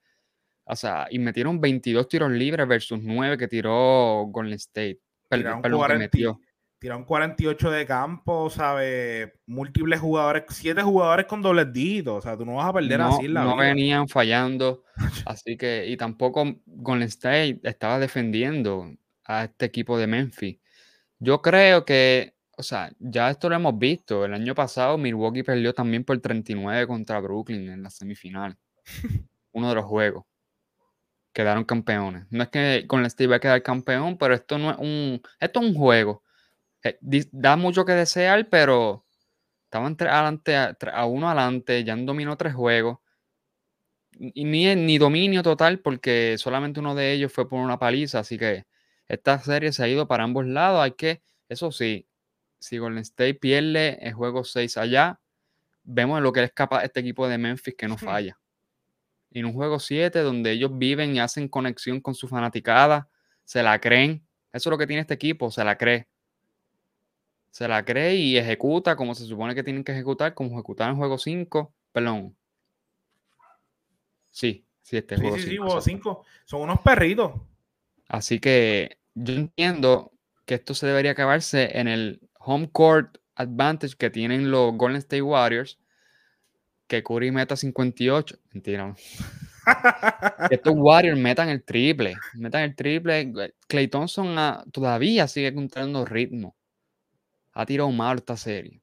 O 0.64 0.74
sea, 0.74 1.06
y 1.08 1.20
metieron 1.20 1.60
22 1.60 2.08
tiros 2.08 2.32
libres 2.32 2.66
versus 2.66 2.98
9 3.00 3.38
que 3.38 3.46
tiró 3.46 4.24
Golden 4.26 4.54
State. 4.54 4.98
Perdón, 5.28 5.62
que 5.62 5.94
metió. 5.98 6.40
Tiraron 6.80 7.04
48 7.04 7.70
de 7.70 7.86
campo, 7.86 8.50
¿sabes? 8.50 9.30
Múltiples 9.46 10.00
jugadores, 10.00 10.42
7 10.48 10.82
jugadores 10.82 11.26
con 11.26 11.40
dobles 11.40 11.72
dígitos. 11.72 12.18
O 12.18 12.20
sea, 12.22 12.36
tú 12.36 12.44
no 12.44 12.56
vas 12.56 12.66
a 12.66 12.72
perder 12.72 13.00
así 13.02 13.28
la 13.28 13.44
No 13.44 13.56
venían 13.56 14.08
fallando. 14.08 14.82
así 15.26 15.56
que, 15.56 15.86
y 15.86 15.96
tampoco 15.96 16.56
Golden 16.66 17.06
State 17.06 17.60
estaba 17.62 18.00
defendiendo 18.00 18.90
a 19.24 19.44
este 19.44 19.66
equipo 19.66 19.96
de 19.96 20.08
Memphis. 20.08 20.58
Yo 21.20 21.40
creo 21.40 21.84
que, 21.84 22.33
o 22.56 22.62
sea, 22.62 22.92
ya 22.98 23.30
esto 23.30 23.48
lo 23.48 23.56
hemos 23.56 23.78
visto. 23.78 24.24
El 24.24 24.34
año 24.34 24.54
pasado 24.54 24.98
Milwaukee 24.98 25.42
perdió 25.42 25.74
también 25.74 26.04
por 26.04 26.20
39 26.20 26.86
contra 26.86 27.20
Brooklyn 27.20 27.68
en 27.70 27.82
la 27.82 27.90
semifinal. 27.90 28.56
Uno 29.52 29.68
de 29.68 29.74
los 29.76 29.84
juegos 29.84 30.24
quedaron 31.34 31.64
campeones. 31.64 32.26
No 32.30 32.44
es 32.44 32.48
que 32.48 32.86
con 32.86 33.02
la 33.02 33.10
Steve 33.10 33.32
va 33.32 33.36
a 33.36 33.40
quedar 33.40 33.62
campeón, 33.62 34.16
pero 34.16 34.34
esto 34.34 34.56
no 34.56 34.70
es 34.70 34.78
un, 34.78 35.20
esto 35.40 35.60
es 35.60 35.66
un 35.66 35.74
juego. 35.74 36.22
Eh, 36.84 36.98
da 37.32 37.56
mucho 37.56 37.84
que 37.84 37.92
desear, 37.92 38.48
pero 38.48 39.04
estaban 39.64 39.96
adelante, 40.00 40.56
a, 40.56 41.06
uno 41.06 41.28
adelante, 41.28 41.84
ya 41.84 41.94
han 41.94 42.06
dominado 42.06 42.36
tres 42.36 42.54
juegos. 42.54 42.98
Y 44.12 44.44
ni, 44.44 44.74
ni 44.76 44.98
dominio 44.98 45.42
total, 45.42 45.80
porque 45.80 46.36
solamente 46.38 46.80
uno 46.80 46.94
de 46.94 47.12
ellos 47.12 47.32
fue 47.32 47.48
por 47.48 47.60
una 47.60 47.78
paliza, 47.78 48.20
así 48.20 48.38
que 48.38 48.64
esta 49.08 49.38
serie 49.40 49.72
se 49.72 49.82
ha 49.82 49.88
ido 49.88 50.06
para 50.06 50.24
ambos 50.24 50.46
lados. 50.46 50.80
Hay 50.82 50.92
que, 50.92 51.22
eso 51.48 51.72
sí, 51.72 52.08
si 52.64 52.78
Golden 52.78 53.02
State 53.02 53.34
pierde 53.34 53.98
el 54.00 54.14
juego 54.14 54.44
6 54.44 54.76
allá, 54.78 55.20
vemos 55.82 56.22
lo 56.22 56.32
que 56.32 56.44
es 56.44 56.52
capaz 56.52 56.84
este 56.84 57.00
equipo 57.00 57.28
de 57.28 57.38
Memphis 57.38 57.74
que 57.76 57.88
no 57.88 57.98
falla 57.98 58.38
en 59.34 59.46
un 59.46 59.52
juego 59.52 59.78
7 59.78 60.20
donde 60.20 60.52
ellos 60.52 60.70
viven 60.78 61.14
y 61.14 61.20
hacen 61.20 61.48
conexión 61.48 62.00
con 62.00 62.14
su 62.14 62.28
fanaticada, 62.28 63.08
se 63.44 63.62
la 63.62 63.80
creen. 63.80 64.24
Eso 64.52 64.68
es 64.68 64.70
lo 64.70 64.78
que 64.78 64.86
tiene 64.86 65.02
este 65.02 65.14
equipo, 65.14 65.50
se 65.50 65.64
la 65.64 65.76
cree. 65.76 66.08
Se 67.50 67.68
la 67.68 67.84
cree 67.84 68.14
y 68.14 68.38
ejecuta 68.38 68.96
como 68.96 69.14
se 69.14 69.26
supone 69.26 69.54
que 69.54 69.64
tienen 69.64 69.84
que 69.84 69.92
ejecutar, 69.92 70.34
como 70.34 70.52
ejecutar 70.52 70.88
en 70.90 70.96
juego 70.96 71.18
5. 71.18 71.74
Perdón. 71.92 72.36
Sí, 74.30 74.64
sí, 74.82 74.96
este 74.96 75.16
juego 75.16 75.36
5. 75.36 75.80
Sí, 75.80 75.90
5. 75.90 76.24
Son 76.44 76.60
unos 76.62 76.80
perritos. 76.80 77.32
Así 78.08 78.38
que 78.38 78.98
yo 79.14 79.34
entiendo 79.34 80.12
que 80.46 80.54
esto 80.54 80.74
se 80.74 80.86
debería 80.86 81.12
acabarse 81.12 81.78
en 81.78 81.88
el 81.88 82.20
home 82.44 82.68
court 82.70 83.18
advantage 83.36 83.96
que 83.96 84.10
tienen 84.10 84.50
los 84.50 84.76
Golden 84.76 84.98
State 84.98 85.22
Warriors 85.22 85.78
que 86.86 87.02
Curry 87.02 87.30
meta 87.30 87.56
58. 87.56 88.38
Mentira. 88.52 88.94
que 90.48 90.54
estos 90.54 90.74
Warriors 90.76 91.18
metan 91.18 91.48
el 91.48 91.62
triple. 91.64 92.14
Metan 92.34 92.62
el 92.62 92.74
triple. 92.74 93.32
Clay 93.66 93.88
Thompson 93.88 94.38
ah, 94.38 94.64
todavía 94.72 95.26
sigue 95.28 95.48
encontrando 95.48 96.04
ritmo. 96.04 96.54
Ha 97.52 97.66
tirado 97.66 97.90
mal 97.90 98.18
esta 98.18 98.36
serie. 98.36 98.80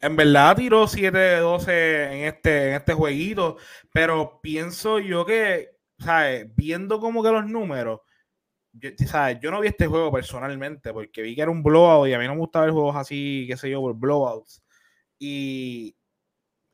En 0.00 0.16
verdad 0.16 0.56
tiró 0.56 0.86
7 0.86 1.16
de 1.16 1.36
12 1.38 2.04
en 2.04 2.24
este, 2.24 2.68
en 2.68 2.74
este 2.74 2.94
jueguito. 2.94 3.56
Pero 3.92 4.40
pienso 4.42 4.98
yo 4.98 5.24
que, 5.24 5.76
¿sabes? 5.98 6.46
Viendo 6.54 7.00
como 7.00 7.22
que 7.22 7.30
los 7.30 7.46
números. 7.46 8.00
Yo, 8.72 8.90
¿sabes? 9.06 9.38
yo 9.40 9.50
no 9.50 9.60
vi 9.60 9.68
este 9.68 9.86
juego 9.86 10.10
personalmente 10.10 10.92
porque 10.92 11.22
vi 11.22 11.34
que 11.34 11.42
era 11.42 11.50
un 11.50 11.62
blowout 11.62 12.08
y 12.08 12.14
a 12.14 12.18
mí 12.18 12.26
no 12.26 12.34
me 12.34 12.40
gustaba 12.40 12.64
ver 12.64 12.72
juegos 12.72 12.96
así, 12.96 13.44
qué 13.46 13.56
sé 13.56 13.70
yo, 13.70 13.80
por 13.80 13.94
blowouts. 13.94 14.62
Y 15.18 15.94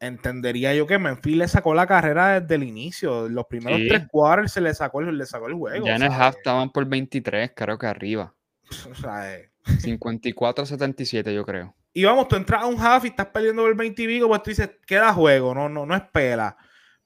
entendería 0.01 0.75
yo 0.75 0.87
que 0.87 0.99
Memphis 0.99 1.37
le 1.37 1.49
sacó 1.49 1.75
la 1.75 1.87
carrera 1.87 2.41
desde 2.41 2.55
el 2.55 2.63
inicio. 2.63 3.29
Los 3.29 3.47
primeros 3.47 3.81
tres 3.89 4.07
quarters 4.11 4.53
se 4.53 4.61
le 4.61 4.75
sacó, 4.75 5.01
le 5.03 5.27
sacó 5.27 5.49
el 5.49 5.55
juego. 5.55 5.87
Ya 5.87 5.97
en 5.97 6.03
el 6.03 6.13
half 6.13 6.37
estaban 6.37 6.71
por 6.71 6.87
23, 6.87 7.53
creo 7.55 7.79
que 7.79 7.87
arriba. 7.87 8.35
O 8.91 8.95
sea, 8.95 9.39
54-77, 9.65 11.33
yo 11.33 11.45
creo. 11.45 11.75
Y 11.93 12.05
vamos, 12.05 12.29
tú 12.29 12.37
entras 12.37 12.63
a 12.63 12.67
un 12.67 12.79
half 12.79 13.05
y 13.05 13.09
estás 13.09 13.27
perdiendo 13.27 13.67
el 13.67 13.75
20 13.75 14.03
y 14.03 14.07
pico, 14.07 14.29
pues 14.29 14.43
tú 14.43 14.51
dices, 14.51 14.71
queda 14.87 15.13
juego, 15.13 15.55
no, 15.55 15.69
no, 15.69 15.87
no 15.87 15.97
es 15.97 16.03
pela. 16.13 16.57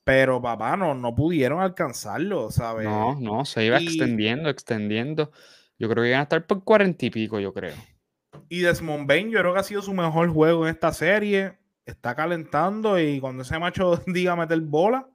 Pero 0.05 0.43
papá, 0.43 0.77
no, 0.77 0.95
no 0.95 1.15
pudieron 1.15 1.61
alcanzarlo, 1.61 2.51
¿sabes? 2.51 2.85
No, 2.85 3.19
no, 3.21 3.45
se 3.45 3.65
iba 3.65 3.79
extendiendo, 3.79 4.49
extendiendo. 4.49 5.31
Yo 5.79 5.89
creo 5.89 6.03
que 6.03 6.09
iban 6.09 6.21
a 6.21 6.25
estar 6.25 6.47
por 6.47 6.65
40 6.65 7.07
y 7.07 7.11
pico, 7.11 7.39
yo 7.41 7.53
creo. 7.53 7.75
Y 8.49 8.61
Desmond 8.61 9.07
Bain, 9.07 9.31
yo 9.31 9.39
creo 9.39 9.53
que 9.55 9.61
ha 9.61 9.65
sido 9.65 9.83
su 9.83 9.95
mejor 9.95 10.29
juego 10.31 10.67
en 10.67 10.75
esta 10.75 10.93
serie 10.93 11.63
está 11.85 12.15
calentando 12.15 12.99
y 12.99 13.21
cuando 13.21 13.43
ese 13.43 13.59
macho 13.59 13.97
diga 14.07 14.37
meter 14.37 14.61
bola, 14.61 15.09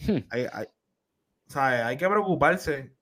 hmm. 0.00 0.18
hay, 0.30 1.96
que 1.96 2.08
preocuparse. 2.08 2.94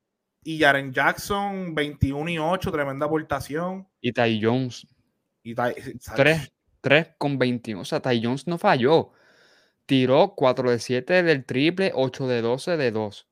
Y 0.42 0.60
Jaren 0.60 0.92
Jackson, 0.92 1.74
21 1.74 2.30
y 2.30 2.38
8, 2.38 2.70
tremenda 2.70 3.06
aportación. 3.06 3.88
Y 4.00 4.12
Ty 4.12 4.40
Jones. 4.40 4.86
Y 5.42 5.54
3, 5.54 7.14
con 7.18 7.36
21. 7.36 7.80
O 7.80 7.84
sea, 7.84 8.00
Ty 8.00 8.22
Jones 8.22 8.46
no 8.46 8.56
falló. 8.56 9.10
Tiró 9.86 10.34
4 10.36 10.70
de 10.70 10.78
7 10.78 11.22
del 11.22 11.44
triple, 11.44 11.92
8 11.94 12.26
de 12.26 12.42
12 12.42 12.76
de 12.76 12.90
2. 12.90 13.28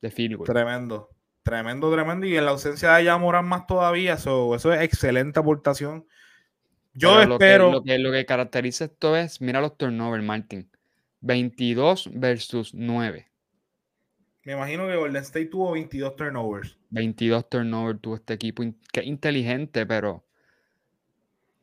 De 0.00 0.10
field 0.10 0.44
Tremendo. 0.44 1.10
Tremendo, 1.42 1.92
tremendo. 1.92 2.26
Y 2.26 2.36
en 2.36 2.44
la 2.44 2.52
ausencia 2.52 2.94
de 2.94 3.04
Yamoran 3.04 3.44
más 3.44 3.66
todavía. 3.66 4.14
eso 4.14 4.54
es 4.54 4.80
excelente 4.80 5.40
aportación 5.40 6.06
yo 6.94 7.20
espero. 7.20 7.72
Lo 7.72 7.82
que, 7.82 7.98
lo, 7.98 8.12
que, 8.12 8.26
caracteriza 8.26 8.84
esto 8.84 9.16
es, 9.16 9.40
mira 9.40 9.60
los 9.60 9.76
turnovers, 9.76 10.22
Martin. 10.22 10.70
22 11.20 12.10
versus 12.14 12.74
9. 12.74 13.28
Me 14.44 14.52
imagino 14.54 14.88
que 14.88 14.96
Golden 14.96 15.22
State 15.22 15.46
tuvo 15.46 15.72
22 15.72 16.16
turnovers. 16.16 16.76
22 16.90 17.48
turnovers 17.48 18.00
tuvo 18.00 18.16
este 18.16 18.34
equipo, 18.34 18.64
que 18.92 19.04
inteligente, 19.04 19.86
pero 19.86 20.26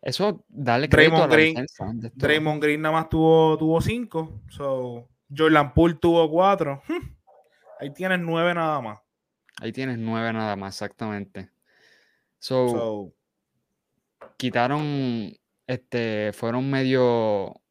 eso 0.01 0.45
dale 0.47 0.87
crédito 0.87 1.27
Draymond 1.27 1.33
a 1.33 1.35
la 1.35 1.93
Green, 1.93 2.11
Draymond 2.15 2.63
Green 2.63 2.81
nada 2.81 2.93
más 2.93 3.09
tuvo, 3.09 3.57
tuvo 3.57 3.81
5. 3.81 4.41
So, 4.49 5.09
Jordan 5.35 5.73
Poole 5.73 5.95
tuvo 5.95 6.29
4. 6.29 6.81
Ahí 7.79 7.93
tienes 7.93 8.19
9 8.19 8.53
nada 8.53 8.81
más. 8.81 8.99
Ahí 9.61 9.71
tienes 9.71 9.97
9 9.97 10.33
nada 10.33 10.55
más, 10.55 10.75
exactamente. 10.75 11.49
so 12.39 13.13
quitaron, 14.37 15.33
este, 15.67 16.31
fueron 16.33 16.69
medio... 16.69 17.61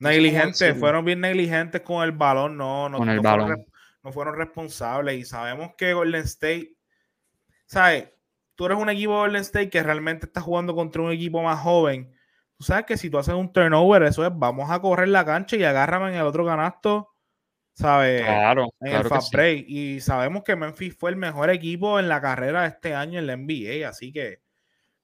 Negligentes, 0.00 0.76
fueron 0.78 1.04
bien 1.04 1.20
negligentes 1.20 1.80
con 1.80 2.02
el 2.02 2.12
balón, 2.12 2.56
no, 2.56 2.88
no, 2.88 2.98
no, 2.98 3.22
Fueron, 3.22 3.66
no 4.02 4.12
fueron 4.12 4.36
responsables 4.36 5.18
y 5.18 5.24
sabemos 5.24 5.74
que 5.78 5.94
Golden 5.94 6.24
State, 6.24 6.76
¿sabes? 7.64 8.08
Tú 8.54 8.66
eres 8.66 8.78
un 8.78 8.88
equipo 8.88 9.12
de 9.12 9.18
Golden 9.18 9.42
State 9.42 9.70
que 9.70 9.82
realmente 9.82 10.26
está 10.26 10.40
jugando 10.40 10.74
contra 10.74 11.02
un 11.02 11.12
equipo 11.12 11.42
más 11.42 11.60
joven. 11.60 12.12
Tú 12.56 12.64
sabes 12.64 12.84
que 12.86 12.96
si 12.96 13.10
tú 13.10 13.18
haces 13.18 13.34
un 13.34 13.52
turnover, 13.52 14.04
eso 14.04 14.24
es, 14.24 14.30
vamos 14.32 14.70
a 14.70 14.80
correr 14.80 15.08
la 15.08 15.24
cancha 15.24 15.56
y 15.56 15.64
agárrame 15.64 16.10
en 16.10 16.14
el 16.16 16.22
otro 16.22 16.46
canasto, 16.46 17.10
¿sabes? 17.72 18.22
Claro, 18.22 18.68
en 18.80 18.94
el 18.94 19.04
fast 19.04 19.32
break. 19.32 19.64
Y 19.66 20.00
sabemos 20.00 20.44
que 20.44 20.54
Memphis 20.54 20.96
fue 20.96 21.10
el 21.10 21.16
mejor 21.16 21.50
equipo 21.50 21.98
en 21.98 22.08
la 22.08 22.20
carrera 22.20 22.62
de 22.62 22.68
este 22.68 22.94
año 22.94 23.18
en 23.18 23.26
la 23.26 23.36
NBA, 23.36 23.88
así 23.88 24.12
que 24.12 24.44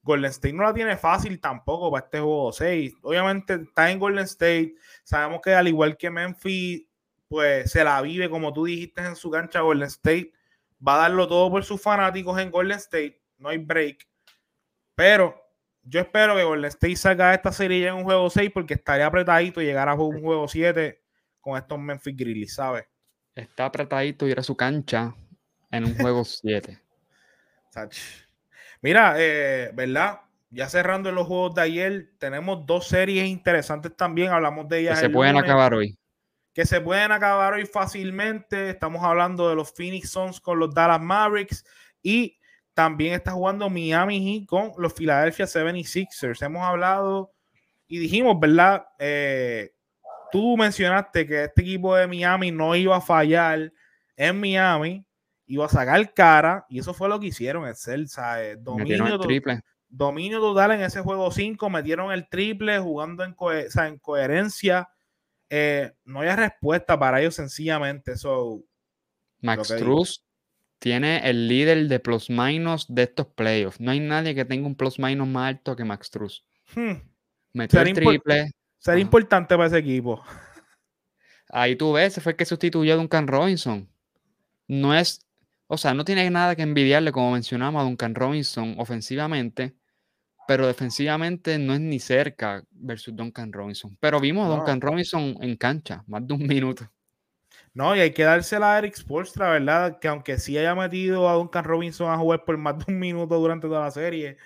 Golden 0.03 0.31
State 0.31 0.53
no 0.53 0.63
la 0.63 0.73
tiene 0.73 0.97
fácil 0.97 1.39
tampoco 1.39 1.91
para 1.91 2.05
este 2.05 2.19
juego 2.19 2.51
6. 2.51 2.93
Obviamente 3.03 3.55
está 3.55 3.91
en 3.91 3.99
Golden 3.99 4.23
State. 4.23 4.75
Sabemos 5.03 5.41
que 5.41 5.53
al 5.53 5.67
igual 5.67 5.97
que 5.97 6.09
Memphis, 6.09 6.83
pues 7.27 7.69
se 7.69 7.83
la 7.83 8.01
vive, 8.01 8.29
como 8.29 8.51
tú 8.51 8.65
dijiste 8.65 9.01
en 9.01 9.15
su 9.15 9.29
cancha, 9.29 9.61
Golden 9.61 9.87
State. 9.87 10.31
Va 10.85 10.95
a 10.95 11.01
darlo 11.09 11.27
todo 11.27 11.51
por 11.51 11.63
sus 11.63 11.81
fanáticos 11.81 12.39
en 12.39 12.49
Golden 12.49 12.77
State. 12.77 13.20
No 13.41 13.49
hay 13.49 13.57
break. 13.57 14.07
Pero 14.95 15.35
yo 15.83 15.99
espero 15.99 16.35
que 16.35 16.43
Golden 16.43 16.69
State 16.69 16.95
salga 16.95 17.29
de 17.29 17.35
esta 17.35 17.51
serie 17.51 17.87
en 17.87 17.95
un 17.95 18.03
juego 18.03 18.29
6 18.29 18.51
porque 18.53 18.75
estaría 18.75 19.07
apretadito 19.07 19.61
llegar 19.61 19.89
a 19.89 19.95
un 19.95 20.21
juego 20.21 20.47
7 20.47 21.01
con 21.39 21.57
estos 21.57 21.79
Memphis 21.79 22.15
Grizzlies, 22.15 22.53
¿sabes? 22.53 22.85
Está 23.33 23.65
apretadito 23.65 24.27
ir 24.27 24.39
a 24.39 24.43
su 24.43 24.55
cancha 24.55 25.15
en 25.71 25.85
un 25.85 25.95
juego 25.95 26.23
7. 26.25 26.79
Mira, 28.81 29.15
eh, 29.17 29.71
¿verdad? 29.73 30.21
Ya 30.51 30.69
cerrando 30.69 31.11
los 31.11 31.25
juegos 31.25 31.55
de 31.55 31.61
ayer, 31.61 32.11
tenemos 32.19 32.65
dos 32.65 32.87
series 32.87 33.25
interesantes 33.25 33.95
también. 33.95 34.31
Hablamos 34.31 34.67
de 34.67 34.79
ellas. 34.79 34.99
Que 34.99 35.07
se 35.07 35.09
pueden 35.09 35.37
acabar 35.37 35.73
hoy 35.73 35.97
que 36.53 36.65
se 36.65 36.81
pueden 36.81 37.11
acabar 37.11 37.53
hoy 37.53 37.65
fácilmente. 37.65 38.69
Estamos 38.69 39.03
hablando 39.03 39.49
de 39.49 39.55
los 39.55 39.73
Phoenix 39.73 40.09
Suns 40.09 40.41
con 40.41 40.59
los 40.59 40.73
Dallas 40.73 41.01
Mavericks 41.01 41.65
y 42.03 42.37
también 42.73 43.13
está 43.13 43.31
jugando 43.31 43.69
Miami 43.69 44.19
Heat 44.19 44.47
con 44.47 44.71
los 44.77 44.93
Philadelphia 44.93 45.45
76ers. 45.45 46.43
Hemos 46.45 46.63
hablado 46.63 47.33
y 47.87 47.99
dijimos, 47.99 48.39
¿verdad? 48.39 48.85
Eh, 48.99 49.73
tú 50.31 50.55
mencionaste 50.57 51.27
que 51.27 51.43
este 51.45 51.61
equipo 51.61 51.95
de 51.95 52.07
Miami 52.07 52.51
no 52.51 52.75
iba 52.75 52.95
a 52.95 53.01
fallar 53.01 53.71
en 54.15 54.39
Miami, 54.39 55.05
iba 55.45 55.65
a 55.65 55.69
sacar 55.69 56.13
cara 56.13 56.65
y 56.69 56.79
eso 56.79 56.93
fue 56.93 57.09
lo 57.09 57.19
que 57.19 57.27
hicieron, 57.27 57.67
el 57.67 58.63
Dominio, 58.63 59.19
triple. 59.19 59.61
dominio 59.89 60.39
total 60.39 60.71
en 60.71 60.81
ese 60.81 61.01
juego 61.01 61.31
5, 61.31 61.69
metieron 61.69 62.11
el 62.11 62.29
triple 62.29 62.79
jugando 62.79 63.23
en, 63.23 63.35
en 63.83 63.97
coherencia 63.99 64.89
eh, 65.53 65.91
no 66.05 66.21
hay 66.21 66.33
respuesta 66.33 66.97
para 66.97 67.19
ellos 67.19 67.35
sencillamente. 67.35 68.15
So, 68.15 68.63
Max 69.41 69.67
Truss 69.67 70.23
tiene 70.81 71.29
el 71.29 71.47
líder 71.47 71.87
de 71.87 71.99
plus 71.99 72.29
minus 72.29 72.85
de 72.89 73.03
estos 73.03 73.27
playoffs. 73.27 73.79
No 73.79 73.91
hay 73.91 73.99
nadie 73.99 74.35
que 74.35 74.45
tenga 74.45 74.65
un 74.65 74.75
plus 74.75 74.99
minus 74.99 75.27
más 75.27 75.49
alto 75.49 75.75
que 75.75 75.85
Max 75.85 76.09
Truss. 76.09 76.43
Hmm. 76.75 76.93
Metió 77.53 77.81
el 77.81 77.93
triple. 77.93 78.51
Sería 78.79 79.01
importante 79.01 79.55
para 79.55 79.67
ese 79.67 79.77
equipo. 79.77 80.23
Ahí 81.49 81.75
tú 81.75 81.93
ves, 81.93 82.19
fue 82.21 82.31
el 82.31 82.35
que 82.35 82.45
sustituyó 82.45 82.93
a 82.93 82.97
Duncan 82.97 83.27
Robinson. 83.27 83.87
No 84.67 84.95
es, 84.95 85.25
o 85.67 85.77
sea, 85.77 85.93
no 85.93 86.03
tiene 86.03 86.29
nada 86.29 86.55
que 86.55 86.63
envidiarle, 86.63 87.11
como 87.11 87.31
mencionamos, 87.31 87.79
a 87.79 87.83
Duncan 87.83 88.15
Robinson 88.15 88.75
ofensivamente 88.79 89.75
pero 90.51 90.67
defensivamente 90.67 91.57
no 91.57 91.73
es 91.73 91.79
ni 91.79 91.97
cerca 91.97 92.61
versus 92.71 93.15
Duncan 93.15 93.53
Robinson. 93.53 93.97
Pero 94.01 94.19
vimos 94.19 94.47
a 94.47 94.57
Duncan 94.57 94.81
Robinson 94.81 95.37
en 95.39 95.55
cancha, 95.55 96.03
más 96.07 96.27
de 96.27 96.33
un 96.33 96.45
minuto. 96.45 96.91
No, 97.73 97.95
y 97.95 98.01
hay 98.01 98.11
que 98.11 98.23
dársela 98.23 98.75
a 98.75 98.79
Eric 98.79 98.95
Spolstra, 98.95 99.49
¿verdad? 99.51 99.97
Que 99.99 100.09
aunque 100.09 100.37
sí 100.37 100.57
haya 100.57 100.75
metido 100.75 101.29
a 101.29 101.33
Duncan 101.35 101.63
Robinson 101.63 102.11
a 102.11 102.17
jugar 102.17 102.43
por 102.43 102.57
más 102.57 102.77
de 102.77 102.85
un 102.91 102.99
minuto 102.99 103.37
durante 103.39 103.67
toda 103.67 103.81
la 103.85 103.91
serie, 103.91 104.37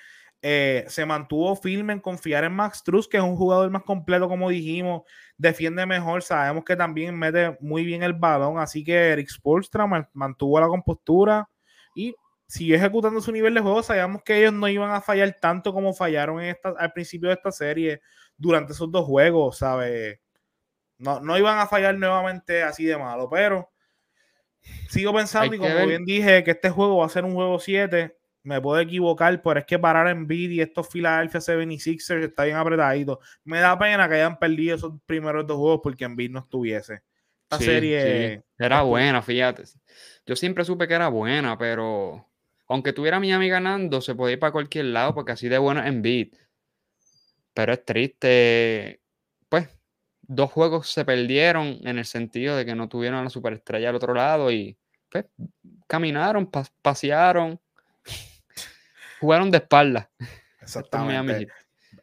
eh, 0.43 0.85
se 0.87 1.05
mantuvo 1.07 1.55
firme 1.55 1.93
en 1.93 1.99
confiar 2.01 2.43
en 2.43 2.53
Max 2.53 2.83
Truss, 2.83 3.07
que 3.07 3.17
es 3.17 3.23
un 3.23 3.35
jugador 3.35 3.71
más 3.71 3.81
completo, 3.83 4.27
como 4.29 4.49
dijimos, 4.49 5.01
defiende 5.37 5.87
mejor, 5.87 6.21
sabemos 6.21 6.63
que 6.65 6.75
también 6.75 7.17
mete 7.17 7.57
muy 7.61 7.83
bien 7.83 8.03
el 8.03 8.13
balón, 8.13 8.59
así 8.59 8.83
que 8.83 8.93
Eric 9.13 9.27
Spolstra 9.29 9.87
mantuvo 10.13 10.59
la 10.59 10.67
compostura 10.67 11.49
y 11.95 12.13
siguió 12.47 12.75
ejecutando 12.75 13.21
su 13.21 13.31
nivel 13.31 13.55
de 13.55 13.61
juego, 13.61 13.81
sabíamos 13.81 14.21
que 14.23 14.37
ellos 14.39 14.53
no 14.53 14.67
iban 14.67 14.91
a 14.91 15.01
fallar 15.01 15.35
tanto 15.41 15.73
como 15.73 15.95
fallaron 15.95 16.39
en 16.41 16.49
esta, 16.49 16.69
al 16.77 16.93
principio 16.93 17.29
de 17.29 17.35
esta 17.35 17.51
serie 17.51 18.01
durante 18.37 18.73
esos 18.73 18.91
dos 18.91 19.05
juegos, 19.05 19.57
¿sabes? 19.57 20.19
No, 20.97 21.19
no 21.19 21.37
iban 21.37 21.59
a 21.59 21.67
fallar 21.67 21.97
nuevamente 21.97 22.63
así 22.63 22.85
de 22.85 22.97
malo, 22.97 23.29
pero 23.29 23.71
sigo 24.89 25.13
pensando 25.13 25.53
y 25.55 25.59
como 25.59 25.85
bien 25.85 26.05
dije 26.05 26.43
que 26.43 26.51
este 26.51 26.69
juego 26.69 26.97
va 26.97 27.05
a 27.05 27.09
ser 27.09 27.25
un 27.25 27.33
juego 27.33 27.59
7, 27.59 28.17
me 28.43 28.61
puedo 28.61 28.79
equivocar, 28.79 29.41
pero 29.41 29.59
es 29.59 29.65
que 29.65 29.79
parar 29.79 30.07
en 30.07 30.27
BD 30.27 30.53
y 30.53 30.61
estos 30.61 30.87
Philadelphia 30.87 31.39
76ers 31.39 32.23
está 32.23 32.45
bien 32.45 32.57
apretadito. 32.57 33.19
Me 33.43 33.59
da 33.59 33.77
pena 33.77 34.07
que 34.07 34.15
hayan 34.15 34.37
perdido 34.37 34.75
esos 34.75 34.93
primeros 35.05 35.45
dos 35.47 35.57
juegos 35.57 35.81
porque 35.83 36.05
en 36.05 36.15
BD 36.15 36.29
no 36.29 36.39
estuviese. 36.39 37.01
Esta 37.43 37.57
serie 37.57 38.43
era 38.57 38.81
buena, 38.83 39.21
fíjate. 39.21 39.63
Yo 40.25 40.35
siempre 40.35 40.63
supe 40.63 40.87
que 40.87 40.93
era 40.93 41.09
buena, 41.09 41.57
pero 41.57 42.27
aunque 42.67 42.93
tuviera 42.93 43.19
Miami 43.19 43.49
ganando, 43.49 44.01
se 44.01 44.15
podía 44.15 44.33
ir 44.33 44.39
para 44.39 44.51
cualquier 44.51 44.85
lado 44.85 45.13
porque 45.13 45.33
así 45.33 45.49
de 45.49 45.57
bueno 45.57 45.83
en 45.83 46.01
beat. 46.01 46.29
Pero 47.53 47.73
es 47.73 47.85
triste. 47.85 49.01
Dos 50.27 50.51
juegos 50.51 50.89
se 50.89 51.05
perdieron 51.05 51.79
en 51.83 51.97
el 51.97 52.05
sentido 52.05 52.55
de 52.55 52.65
que 52.65 52.75
no 52.75 52.89
tuvieron 52.89 53.19
a 53.19 53.23
la 53.23 53.29
superestrella 53.29 53.89
al 53.89 53.95
otro 53.95 54.13
lado 54.13 54.51
y 54.51 54.77
pues, 55.09 55.25
caminaron, 55.87 56.49
pasearon, 56.81 57.59
jugaron 59.19 59.51
de 59.51 59.57
espalda. 59.57 60.09
Exactamente. 60.61 61.47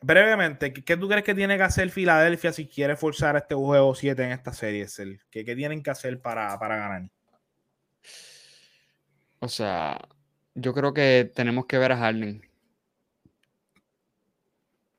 Brevemente, 0.01 0.73
¿qué 0.73 0.97
tú 0.97 1.09
crees 1.09 1.23
que 1.23 1.35
tiene 1.35 1.57
que 1.57 1.63
hacer 1.63 1.91
Filadelfia 1.91 2.53
si 2.53 2.67
quiere 2.67 2.97
forzar 2.97 3.37
este 3.37 3.55
juego 3.55 3.95
7 3.95 4.25
en 4.25 4.33
esta 4.33 4.53
serie? 4.53 4.87
¿Qué, 5.31 5.45
¿Qué, 5.45 5.55
tienen 5.55 5.83
que 5.83 5.91
hacer 5.91 6.21
para, 6.21 6.59
para 6.59 6.77
ganar? 6.77 7.09
O 9.39 9.49
sea, 9.49 10.01
yo 10.55 10.75
creo 10.75 10.93
que 10.93 11.31
tenemos 11.35 11.67
que 11.67 11.79
ver 11.79 11.93
a 11.93 11.99
Harden. 11.99 12.43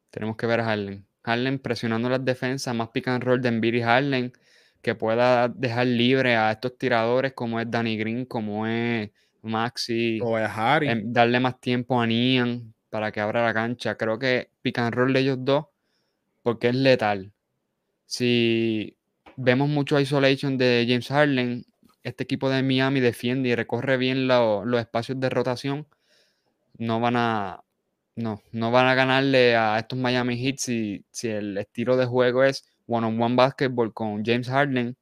Tenemos 0.09 0.37
que 0.37 0.45
ver 0.45 0.61
a 0.61 0.65
Harden. 0.65 1.05
Harden 1.23 1.59
presionando 1.59 2.09
las 2.09 2.23
defensas, 2.23 2.75
más 2.75 2.89
pick 2.89 3.07
and 3.07 3.23
roll 3.23 3.41
de 3.41 3.49
Embiid 3.49 3.75
y 3.75 3.81
Harden, 3.81 4.33
que 4.81 4.95
pueda 4.95 5.47
dejar 5.47 5.87
libre 5.87 6.35
a 6.35 6.51
estos 6.51 6.77
tiradores 6.77 7.33
como 7.33 7.59
es 7.59 7.69
Danny 7.69 7.97
Green, 7.97 8.25
como 8.25 8.67
es 8.67 9.09
Maxi. 9.41 10.19
O 10.21 10.35
a 10.35 10.45
Harry. 10.45 10.89
Em, 10.89 11.13
darle 11.13 11.39
más 11.39 11.59
tiempo 11.59 11.99
a 11.99 12.05
Nian 12.05 12.73
para 12.89 13.11
que 13.11 13.21
abra 13.21 13.43
la 13.45 13.53
cancha. 13.53 13.95
Creo 13.95 14.19
que 14.19 14.49
pick 14.61 14.79
and 14.79 14.93
roll 14.93 15.13
de 15.13 15.19
ellos 15.21 15.37
dos, 15.39 15.65
porque 16.41 16.69
es 16.69 16.75
letal. 16.75 17.31
Si 18.05 18.97
vemos 19.37 19.69
mucho 19.69 19.99
isolation 19.99 20.57
de 20.57 20.85
James 20.87 21.07
Harden, 21.07 21.65
este 22.03 22.23
equipo 22.23 22.49
de 22.49 22.61
Miami 22.61 22.99
defiende 22.99 23.49
y 23.49 23.55
recorre 23.55 23.97
bien 23.97 24.27
los 24.27 24.79
espacios 24.79 25.19
de 25.19 25.29
rotación, 25.29 25.87
no 26.77 26.99
van 26.99 27.15
a 27.15 27.62
no, 28.15 28.41
no 28.51 28.71
van 28.71 28.87
a 28.87 28.95
ganarle 28.95 29.55
a 29.55 29.79
estos 29.79 29.97
Miami 29.97 30.37
Heat 30.37 30.57
si, 30.57 31.05
si 31.11 31.29
el 31.29 31.57
estilo 31.57 31.97
de 31.97 32.05
juego 32.05 32.43
es 32.43 32.63
one-on-one 32.87 33.35
basketball 33.35 33.93
con 33.93 34.23
James 34.23 34.47
Harden 34.47 34.97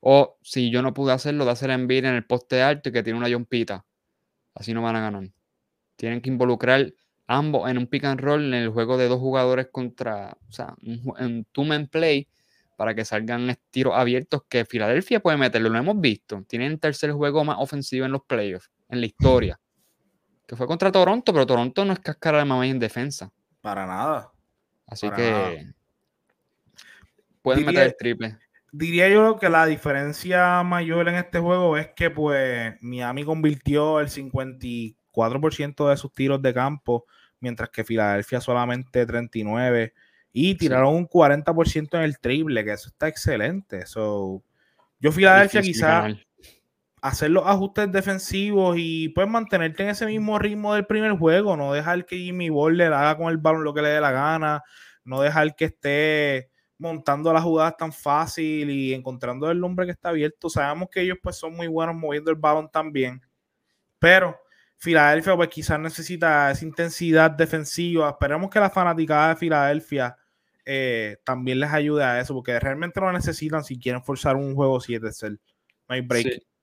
o 0.00 0.36
si 0.42 0.70
yo 0.70 0.82
no 0.82 0.92
pude 0.92 1.12
hacerlo, 1.12 1.46
de 1.46 1.52
hacer 1.52 1.70
envío 1.70 2.00
en 2.00 2.06
el 2.06 2.26
poste 2.26 2.62
alto 2.62 2.90
y 2.90 2.92
que 2.92 3.02
tiene 3.02 3.18
una 3.18 3.30
jumpita. 3.32 3.86
Así 4.54 4.74
no 4.74 4.82
van 4.82 4.96
a 4.96 5.00
ganar. 5.00 5.30
Tienen 5.96 6.20
que 6.20 6.28
involucrar 6.28 6.92
ambos 7.26 7.70
en 7.70 7.78
un 7.78 7.86
pick 7.86 8.04
and 8.04 8.20
roll 8.20 8.44
en 8.44 8.54
el 8.54 8.68
juego 8.68 8.98
de 8.98 9.08
dos 9.08 9.18
jugadores 9.18 9.68
contra, 9.72 10.36
o 10.46 10.52
sea, 10.52 10.74
un, 10.82 11.46
two-man 11.52 11.86
play 11.86 12.28
para 12.76 12.94
que 12.94 13.06
salgan 13.06 13.56
tiros 13.70 13.94
abiertos 13.96 14.42
que 14.46 14.66
Filadelfia 14.66 15.20
puede 15.20 15.38
meterlo, 15.38 15.70
lo 15.70 15.78
hemos 15.78 15.98
visto. 15.98 16.44
Tienen 16.46 16.72
el 16.72 16.80
tercer 16.80 17.12
juego 17.12 17.42
más 17.44 17.56
ofensivo 17.58 18.04
en 18.04 18.12
los 18.12 18.24
playoffs, 18.24 18.70
en 18.90 19.00
la 19.00 19.06
historia. 19.06 19.60
Que 20.46 20.56
fue 20.56 20.66
contra 20.66 20.92
Toronto, 20.92 21.32
pero 21.32 21.46
Toronto 21.46 21.84
no 21.84 21.92
es 21.92 22.00
cáscara 22.00 22.38
de 22.38 22.44
mamá 22.44 22.66
en 22.66 22.78
defensa. 22.78 23.30
Para 23.60 23.86
nada. 23.86 24.30
Así 24.86 25.10
que 25.10 25.72
pueden 27.40 27.66
meter 27.66 27.86
el 27.86 27.96
triple. 27.96 28.38
Diría 28.72 29.08
yo 29.08 29.38
que 29.38 29.48
la 29.48 29.66
diferencia 29.66 30.62
mayor 30.62 31.08
en 31.08 31.14
este 31.14 31.38
juego 31.38 31.76
es 31.76 31.88
que 31.94 32.10
pues 32.10 32.74
Miami 32.80 33.24
convirtió 33.24 34.00
el 34.00 34.08
54% 34.08 35.88
de 35.88 35.96
sus 35.96 36.12
tiros 36.12 36.42
de 36.42 36.52
campo, 36.52 37.06
mientras 37.38 37.70
que 37.70 37.84
Filadelfia 37.84 38.40
solamente 38.40 39.06
39 39.06 39.94
y 40.36 40.56
tiraron 40.56 40.96
un 40.96 41.08
40% 41.08 41.96
en 41.96 42.02
el 42.02 42.18
triple, 42.18 42.64
que 42.64 42.72
eso 42.72 42.88
está 42.88 43.06
excelente. 43.06 43.86
So, 43.86 44.42
yo 44.98 45.12
Filadelfia 45.12 45.62
quizá 45.62 46.08
hacer 47.04 47.30
los 47.30 47.46
ajustes 47.46 47.92
defensivos 47.92 48.76
y 48.78 49.10
pues 49.10 49.28
mantenerte 49.28 49.82
en 49.82 49.90
ese 49.90 50.06
mismo 50.06 50.38
ritmo 50.38 50.72
del 50.72 50.86
primer 50.86 51.12
juego, 51.12 51.54
no 51.54 51.74
dejar 51.74 52.06
que 52.06 52.16
Jimmy 52.16 52.48
Butler 52.48 52.94
haga 52.94 53.18
con 53.18 53.28
el 53.28 53.36
balón 53.36 53.62
lo 53.62 53.74
que 53.74 53.82
le 53.82 53.88
dé 53.88 54.00
la 54.00 54.10
gana, 54.10 54.62
no 55.04 55.20
dejar 55.20 55.54
que 55.54 55.66
esté 55.66 56.50
montando 56.78 57.30
las 57.30 57.42
jugadas 57.42 57.76
tan 57.76 57.92
fácil 57.92 58.70
y 58.70 58.94
encontrando 58.94 59.50
el 59.50 59.62
hombre 59.62 59.84
que 59.84 59.92
está 59.92 60.08
abierto. 60.08 60.48
Sabemos 60.48 60.88
que 60.90 61.02
ellos 61.02 61.18
pues 61.22 61.36
son 61.36 61.54
muy 61.54 61.66
buenos 61.66 61.94
moviendo 61.94 62.30
el 62.30 62.38
balón 62.38 62.70
también, 62.70 63.20
pero 63.98 64.40
Filadelfia 64.78 65.36
pues 65.36 65.50
quizás 65.50 65.78
necesita 65.78 66.50
esa 66.52 66.64
intensidad 66.64 67.30
defensiva. 67.30 68.08
Esperemos 68.08 68.48
que 68.48 68.60
la 68.60 68.70
fanaticada 68.70 69.28
de 69.28 69.36
Filadelfia 69.36 70.16
eh, 70.64 71.18
también 71.22 71.60
les 71.60 71.70
ayude 71.70 72.02
a 72.02 72.18
eso, 72.18 72.32
porque 72.32 72.58
realmente 72.58 72.98
lo 72.98 73.12
necesitan 73.12 73.62
si 73.62 73.78
quieren 73.78 74.02
forzar 74.02 74.36
un 74.36 74.54
juego 74.54 74.80
7 74.80 75.06
No 75.30 75.36
hay 75.88 76.00
break. 76.00 76.53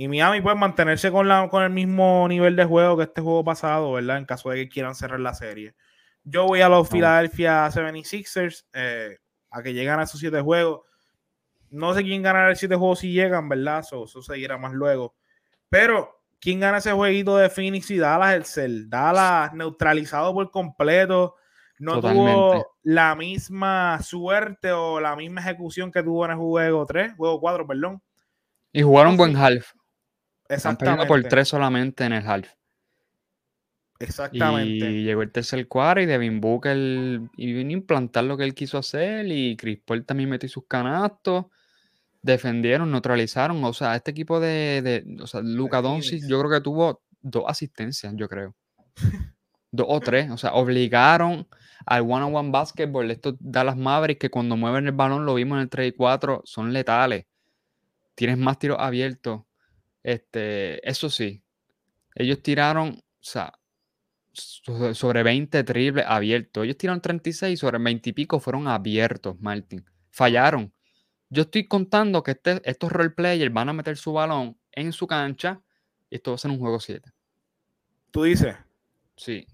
Y 0.00 0.06
Miami 0.06 0.40
puede 0.40 0.54
mantenerse 0.54 1.10
con, 1.10 1.26
la, 1.26 1.48
con 1.48 1.64
el 1.64 1.70
mismo 1.70 2.28
nivel 2.28 2.54
de 2.54 2.64
juego 2.64 2.96
que 2.96 3.02
este 3.02 3.20
juego 3.20 3.42
pasado, 3.42 3.90
¿verdad? 3.94 4.18
En 4.18 4.26
caso 4.26 4.48
de 4.48 4.58
que 4.58 4.68
quieran 4.68 4.94
cerrar 4.94 5.18
la 5.18 5.34
serie. 5.34 5.74
Yo 6.22 6.46
voy 6.46 6.60
a 6.60 6.68
los 6.68 6.88
Philadelphia 6.88 7.66
76ers 7.66 8.64
eh, 8.74 9.18
a 9.50 9.60
que 9.60 9.74
lleguen 9.74 9.98
a 9.98 10.04
esos 10.04 10.20
7 10.20 10.40
juegos. 10.40 10.82
no 11.70 11.94
sé 11.94 12.04
quién 12.04 12.22
ganará 12.22 12.50
el 12.50 12.54
7 12.56 12.76
juegos 12.76 13.00
si 13.00 13.12
llegan, 13.12 13.48
¿verdad? 13.48 13.80
Eso, 13.80 14.04
eso 14.04 14.22
seguirá 14.22 14.56
más 14.56 14.72
luego. 14.72 15.16
Pero, 15.68 16.22
¿quién 16.38 16.60
gana 16.60 16.78
ese 16.78 16.92
jueguito 16.92 17.36
de 17.36 17.50
Phoenix 17.50 17.90
y 17.90 17.98
Dallas? 17.98 18.34
El 18.36 18.44
Cell. 18.44 18.88
Dallas 18.88 19.52
neutralizado 19.52 20.32
por 20.32 20.48
completo. 20.52 21.34
No 21.80 22.00
tuvo 22.00 22.76
la 22.84 23.16
misma 23.16 24.00
suerte 24.00 24.70
o 24.70 25.00
la 25.00 25.16
misma 25.16 25.40
ejecución 25.40 25.90
que 25.90 26.04
tuvo 26.04 26.24
en 26.24 26.30
el 26.30 26.36
juego 26.36 26.86
3, 26.86 27.16
juego 27.16 27.40
4, 27.40 27.66
perdón. 27.66 28.00
Y 28.72 28.82
jugaron 28.82 29.16
buen 29.16 29.34
half. 29.34 29.72
Exactamente. 30.48 31.06
por 31.06 31.22
3 31.22 31.46
solamente 31.46 32.04
en 32.04 32.12
el 32.12 32.26
half. 32.26 32.48
Exactamente. 34.00 34.90
Y 34.90 35.04
llegó 35.04 35.22
el 35.22 35.32
tercer 35.32 35.66
cuadro 35.66 36.00
y 36.00 36.06
Devin 36.06 36.40
Booker 36.40 36.76
y 37.36 37.52
vino 37.52 37.70
a 37.70 37.72
implantar 37.72 38.24
lo 38.24 38.36
que 38.36 38.44
él 38.44 38.54
quiso 38.54 38.78
hacer 38.78 39.26
y 39.26 39.56
Chris 39.56 39.80
Paul 39.84 40.04
también 40.04 40.30
metió 40.30 40.48
sus 40.48 40.66
canastos. 40.66 41.46
Defendieron, 42.22 42.90
neutralizaron. 42.90 43.62
O 43.64 43.72
sea, 43.72 43.96
este 43.96 44.12
equipo 44.12 44.40
de, 44.40 44.82
de 44.82 45.22
o 45.22 45.26
sea, 45.26 45.40
Luca 45.40 45.82
Doncic 45.82 46.22
yo 46.28 46.38
creo 46.38 46.50
que 46.50 46.60
tuvo 46.60 47.02
dos 47.20 47.44
asistencias, 47.48 48.14
yo 48.16 48.28
creo. 48.28 48.54
dos 49.72 49.86
o 49.88 50.00
tres. 50.00 50.30
O 50.30 50.36
sea, 50.36 50.54
obligaron 50.54 51.48
al 51.86 52.02
one-on-one 52.02 52.50
basketball. 52.50 53.10
Estos 53.10 53.34
Dallas 53.40 53.76
Mavericks 53.76 54.20
que 54.20 54.30
cuando 54.30 54.56
mueven 54.56 54.86
el 54.86 54.92
balón, 54.92 55.26
lo 55.26 55.34
vimos 55.34 55.56
en 55.56 55.62
el 55.62 55.68
3 55.68 55.88
y 55.88 55.92
4, 55.96 56.42
son 56.44 56.72
letales. 56.72 57.26
Tienes 58.14 58.38
más 58.38 58.58
tiros 58.58 58.78
abiertos. 58.80 59.42
Este, 60.02 60.88
eso 60.88 61.10
sí, 61.10 61.42
ellos 62.14 62.42
tiraron, 62.42 62.90
o 62.90 63.02
sea, 63.20 63.52
sobre 64.32 65.22
20 65.22 65.64
triples 65.64 66.04
abiertos. 66.06 66.64
Ellos 66.64 66.76
tiraron 66.76 67.00
36 67.00 67.58
sobre 67.58 67.78
20 67.78 68.10
y 68.10 68.12
pico 68.12 68.40
fueron 68.40 68.68
abiertos, 68.68 69.40
Martin. 69.40 69.84
Fallaron. 70.10 70.72
Yo 71.30 71.42
estoy 71.42 71.66
contando 71.66 72.22
que 72.22 72.32
este, 72.32 72.60
estos 72.64 72.90
role 72.90 73.10
players 73.10 73.52
van 73.52 73.68
a 73.68 73.72
meter 73.72 73.96
su 73.96 74.12
balón 74.12 74.58
en 74.72 74.92
su 74.92 75.06
cancha 75.06 75.60
y 76.08 76.16
esto 76.16 76.30
va 76.30 76.36
a 76.36 76.38
ser 76.38 76.50
un 76.50 76.58
juego 76.58 76.80
7. 76.80 77.10
¿Tú 78.10 78.22
dices? 78.22 78.56
Sí. 79.16 79.46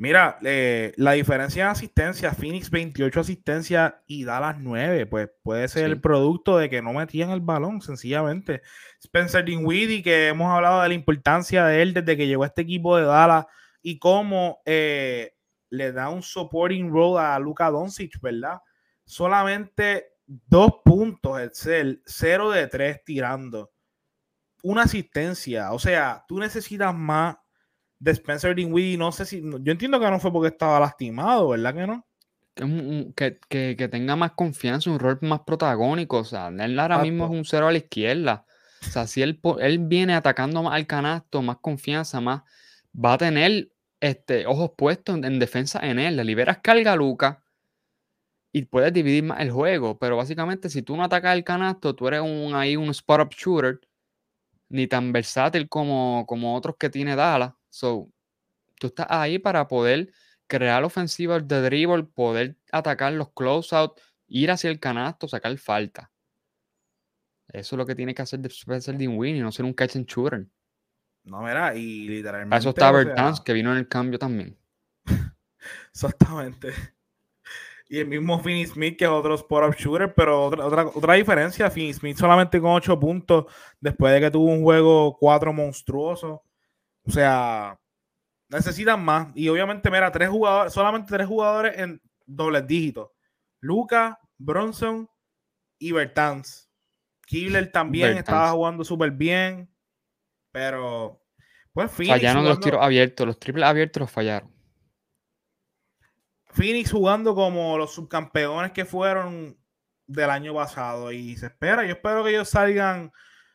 Mira, 0.00 0.38
eh, 0.44 0.92
la 0.96 1.12
diferencia 1.12 1.64
en 1.64 1.70
asistencia, 1.70 2.32
Phoenix 2.32 2.70
28 2.70 3.18
asistencias 3.18 3.94
y 4.06 4.22
Dallas 4.22 4.56
9, 4.60 5.06
pues 5.06 5.28
puede 5.42 5.66
ser 5.66 5.86
el 5.86 6.00
producto 6.00 6.56
de 6.56 6.70
que 6.70 6.80
no 6.80 6.92
metían 6.92 7.30
el 7.30 7.40
balón, 7.40 7.82
sencillamente. 7.82 8.62
Spencer 9.02 9.44
Dinwiddie, 9.44 10.04
que 10.04 10.28
hemos 10.28 10.52
hablado 10.52 10.82
de 10.82 10.88
la 10.88 10.94
importancia 10.94 11.64
de 11.66 11.82
él 11.82 11.94
desde 11.94 12.16
que 12.16 12.28
llegó 12.28 12.44
a 12.44 12.46
este 12.46 12.62
equipo 12.62 12.96
de 12.96 13.06
Dallas, 13.06 13.46
y 13.82 13.98
cómo 13.98 14.60
eh, 14.66 15.34
le 15.68 15.90
da 15.90 16.10
un 16.10 16.22
supporting 16.22 16.92
role 16.92 17.20
a 17.20 17.36
Luka 17.40 17.68
Doncic, 17.68 18.20
¿verdad? 18.20 18.60
Solamente 19.04 20.12
dos 20.26 20.74
puntos, 20.84 21.40
Excel, 21.40 22.02
cero 22.06 22.50
de 22.50 22.68
tres 22.68 23.02
tirando. 23.04 23.72
Una 24.62 24.82
asistencia, 24.82 25.72
o 25.72 25.80
sea, 25.80 26.24
tú 26.28 26.38
necesitas 26.38 26.94
más 26.94 27.36
de 27.98 28.10
Spencer 28.12 28.54
Dinwiddie. 28.54 28.96
No 28.96 29.12
sé 29.12 29.24
si, 29.24 29.42
yo 29.42 29.72
entiendo 29.72 30.00
que 30.00 30.10
no 30.10 30.20
fue 30.20 30.32
porque 30.32 30.48
estaba 30.48 30.80
lastimado, 30.80 31.48
¿verdad 31.48 31.74
que 31.74 31.86
no? 31.86 32.04
Que, 33.14 33.38
que, 33.48 33.88
tenga 33.88 34.16
más 34.16 34.32
confianza, 34.32 34.90
un 34.90 34.98
rol 34.98 35.18
más 35.22 35.40
protagónico. 35.40 36.18
O 36.18 36.24
sea, 36.24 36.48
él 36.48 36.78
ahora 36.78 36.98
mismo 36.98 37.24
es 37.26 37.30
un 37.30 37.44
cero 37.44 37.68
a 37.68 37.72
la 37.72 37.78
izquierda. 37.78 38.44
O 38.82 38.90
sea, 38.90 39.06
si 39.06 39.22
él, 39.22 39.40
él 39.60 39.78
viene 39.78 40.14
atacando 40.14 40.62
más 40.62 40.74
al 40.74 40.86
canasto, 40.86 41.40
más 41.42 41.58
confianza, 41.58 42.20
más 42.20 42.42
va 42.94 43.14
a 43.14 43.18
tener 43.18 43.70
este, 44.00 44.46
ojos 44.46 44.72
puestos 44.76 45.16
en, 45.22 45.38
defensa 45.38 45.80
en 45.82 45.98
él. 45.98 46.16
Le 46.16 46.24
liberas 46.24 46.58
carga 46.58 46.92
a 46.92 46.96
Luca 46.96 47.44
y 48.52 48.64
puedes 48.64 48.92
dividir 48.92 49.22
más 49.24 49.40
el 49.40 49.50
juego. 49.50 49.98
Pero 49.98 50.16
básicamente, 50.16 50.68
si 50.68 50.82
tú 50.82 50.96
no 50.96 51.04
atacas 51.04 51.36
el 51.36 51.44
canasto, 51.44 51.94
tú 51.94 52.08
eres 52.08 52.20
un, 52.20 52.54
ahí 52.54 52.76
un 52.76 52.90
spot-up 52.90 53.30
shooter, 53.30 53.80
ni 54.68 54.86
tan 54.86 55.12
versátil 55.12 55.68
como, 55.68 56.24
como 56.26 56.56
otros 56.56 56.76
que 56.76 56.90
tiene 56.90 57.16
Dallas. 57.16 57.52
So, 57.70 58.10
tú 58.78 58.88
estás 58.88 59.06
ahí 59.10 59.38
para 59.38 59.68
poder 59.68 60.12
crear 60.46 60.82
ofensivas 60.82 61.46
de 61.46 61.62
dribble, 61.62 62.04
poder 62.04 62.56
atacar 62.72 63.12
los 63.12 63.30
closeout, 63.32 64.00
ir 64.26 64.50
hacia 64.50 64.70
el 64.70 64.80
canasto, 64.80 65.28
sacar 65.28 65.56
falta. 65.58 66.10
Eso 67.48 67.76
es 67.76 67.78
lo 67.78 67.86
que 67.86 67.94
tiene 67.94 68.14
que 68.14 68.22
hacer 68.22 68.40
Spencer 68.46 68.96
Dinwiddie, 68.96 69.40
no 69.40 69.52
ser 69.52 69.64
un 69.64 69.72
catch 69.72 69.96
and 69.96 70.06
shooter. 70.06 70.46
No, 71.24 71.42
mira, 71.42 71.74
y 71.74 72.08
literalmente. 72.08 72.56
eso 72.56 72.70
está 72.70 72.90
Bertans, 72.90 73.40
que 73.40 73.52
vino 73.52 73.72
en 73.72 73.78
el 73.78 73.88
cambio 73.88 74.18
también. 74.18 74.56
Exactamente. 75.92 76.72
Y 77.90 77.98
el 78.00 78.06
mismo 78.06 78.38
Finney 78.40 78.66
Smith, 78.66 78.98
que 78.98 79.04
es 79.04 79.10
otro 79.10 79.34
spot-up 79.34 79.74
shooter, 79.74 80.12
pero 80.14 80.44
otra, 80.44 80.66
otra, 80.66 80.86
otra 80.86 81.14
diferencia, 81.14 81.70
Finney 81.70 81.94
Smith 81.94 82.18
solamente 82.18 82.60
con 82.60 82.72
8 82.72 83.00
puntos 83.00 83.46
después 83.80 84.12
de 84.12 84.20
que 84.20 84.30
tuvo 84.30 84.52
un 84.52 84.62
juego 84.62 85.16
4 85.18 85.52
monstruoso. 85.54 86.42
O 87.08 87.10
sea, 87.10 87.80
necesitan 88.48 89.02
más. 89.02 89.28
Y 89.34 89.48
obviamente, 89.48 89.90
mira, 89.90 90.12
tres 90.12 90.28
jugadores, 90.28 90.72
solamente 90.72 91.08
tres 91.08 91.26
jugadores 91.26 91.78
en 91.78 92.00
dobles 92.26 92.66
dígitos. 92.66 93.10
Luca, 93.60 94.20
Bronson 94.36 95.08
y 95.78 95.92
Bertans. 95.92 96.70
Kibler 97.26 97.72
también 97.72 98.16
estaba 98.18 98.50
jugando 98.52 98.84
súper 98.84 99.10
bien. 99.10 99.74
Pero, 100.52 101.22
pues 101.72 101.90
Phoenix. 101.90 102.16
Fallaron 102.16 102.44
los 102.44 102.60
tiros 102.60 102.82
abiertos, 102.82 103.26
los 103.26 103.38
triples 103.38 103.64
abiertos 103.64 104.00
los 104.00 104.10
fallaron. 104.10 104.52
Phoenix 106.50 106.90
jugando 106.90 107.34
como 107.34 107.78
los 107.78 107.92
subcampeones 107.94 108.72
que 108.72 108.84
fueron 108.84 109.58
del 110.06 110.30
año 110.30 110.54
pasado 110.54 111.12
y 111.12 111.36
se 111.36 111.46
espera. 111.46 111.84
Yo 111.84 111.92
espero 111.92 112.24
que 112.24 112.30
ellos 112.30 112.48
salgan 112.48 113.12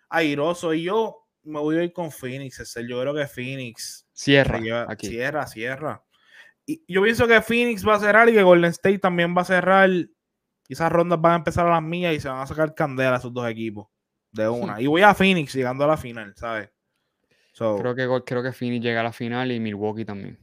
airosos 0.09 0.75
y 0.75 0.83
yo 0.83 1.22
me 1.43 1.59
voy 1.59 1.77
a 1.77 1.83
ir 1.83 1.93
con 1.93 2.11
Phoenix. 2.11 2.75
Yo 2.87 3.01
creo 3.01 3.13
que 3.13 3.27
Phoenix 3.27 4.07
cierra. 4.13 4.85
aquí. 4.87 5.07
Cierra, 5.07 5.47
cierra. 5.47 6.03
Y 6.65 6.83
yo 6.87 7.03
pienso 7.03 7.27
que 7.27 7.41
Phoenix 7.41 7.87
va 7.87 7.95
a 7.95 7.99
cerrar 7.99 8.29
y 8.29 8.33
que 8.33 8.43
Golden 8.43 8.71
State 8.71 8.99
también 8.99 9.35
va 9.35 9.41
a 9.41 9.45
cerrar. 9.45 9.89
Y 9.89 10.09
esas 10.69 10.91
rondas 10.91 11.19
van 11.19 11.33
a 11.33 11.37
empezar 11.37 11.67
a 11.67 11.71
las 11.71 11.83
mías 11.83 12.15
y 12.15 12.19
se 12.19 12.29
van 12.29 12.41
a 12.41 12.47
sacar 12.47 12.73
candela 12.73 13.15
a 13.15 13.17
esos 13.17 13.33
dos 13.33 13.49
equipos 13.49 13.87
de 14.31 14.47
una. 14.47 14.81
Y 14.81 14.87
voy 14.87 15.01
a 15.01 15.13
Phoenix 15.13 15.53
llegando 15.53 15.83
a 15.83 15.87
la 15.87 15.97
final, 15.97 16.33
¿sabes? 16.35 16.69
creo, 17.55 17.95
que, 17.95 18.23
creo 18.25 18.43
que 18.43 18.51
Phoenix 18.51 18.83
llega 18.83 19.01
a 19.01 19.03
la 19.03 19.13
final 19.13 19.51
y 19.51 19.59
Milwaukee 19.59 20.05
también. 20.05 20.39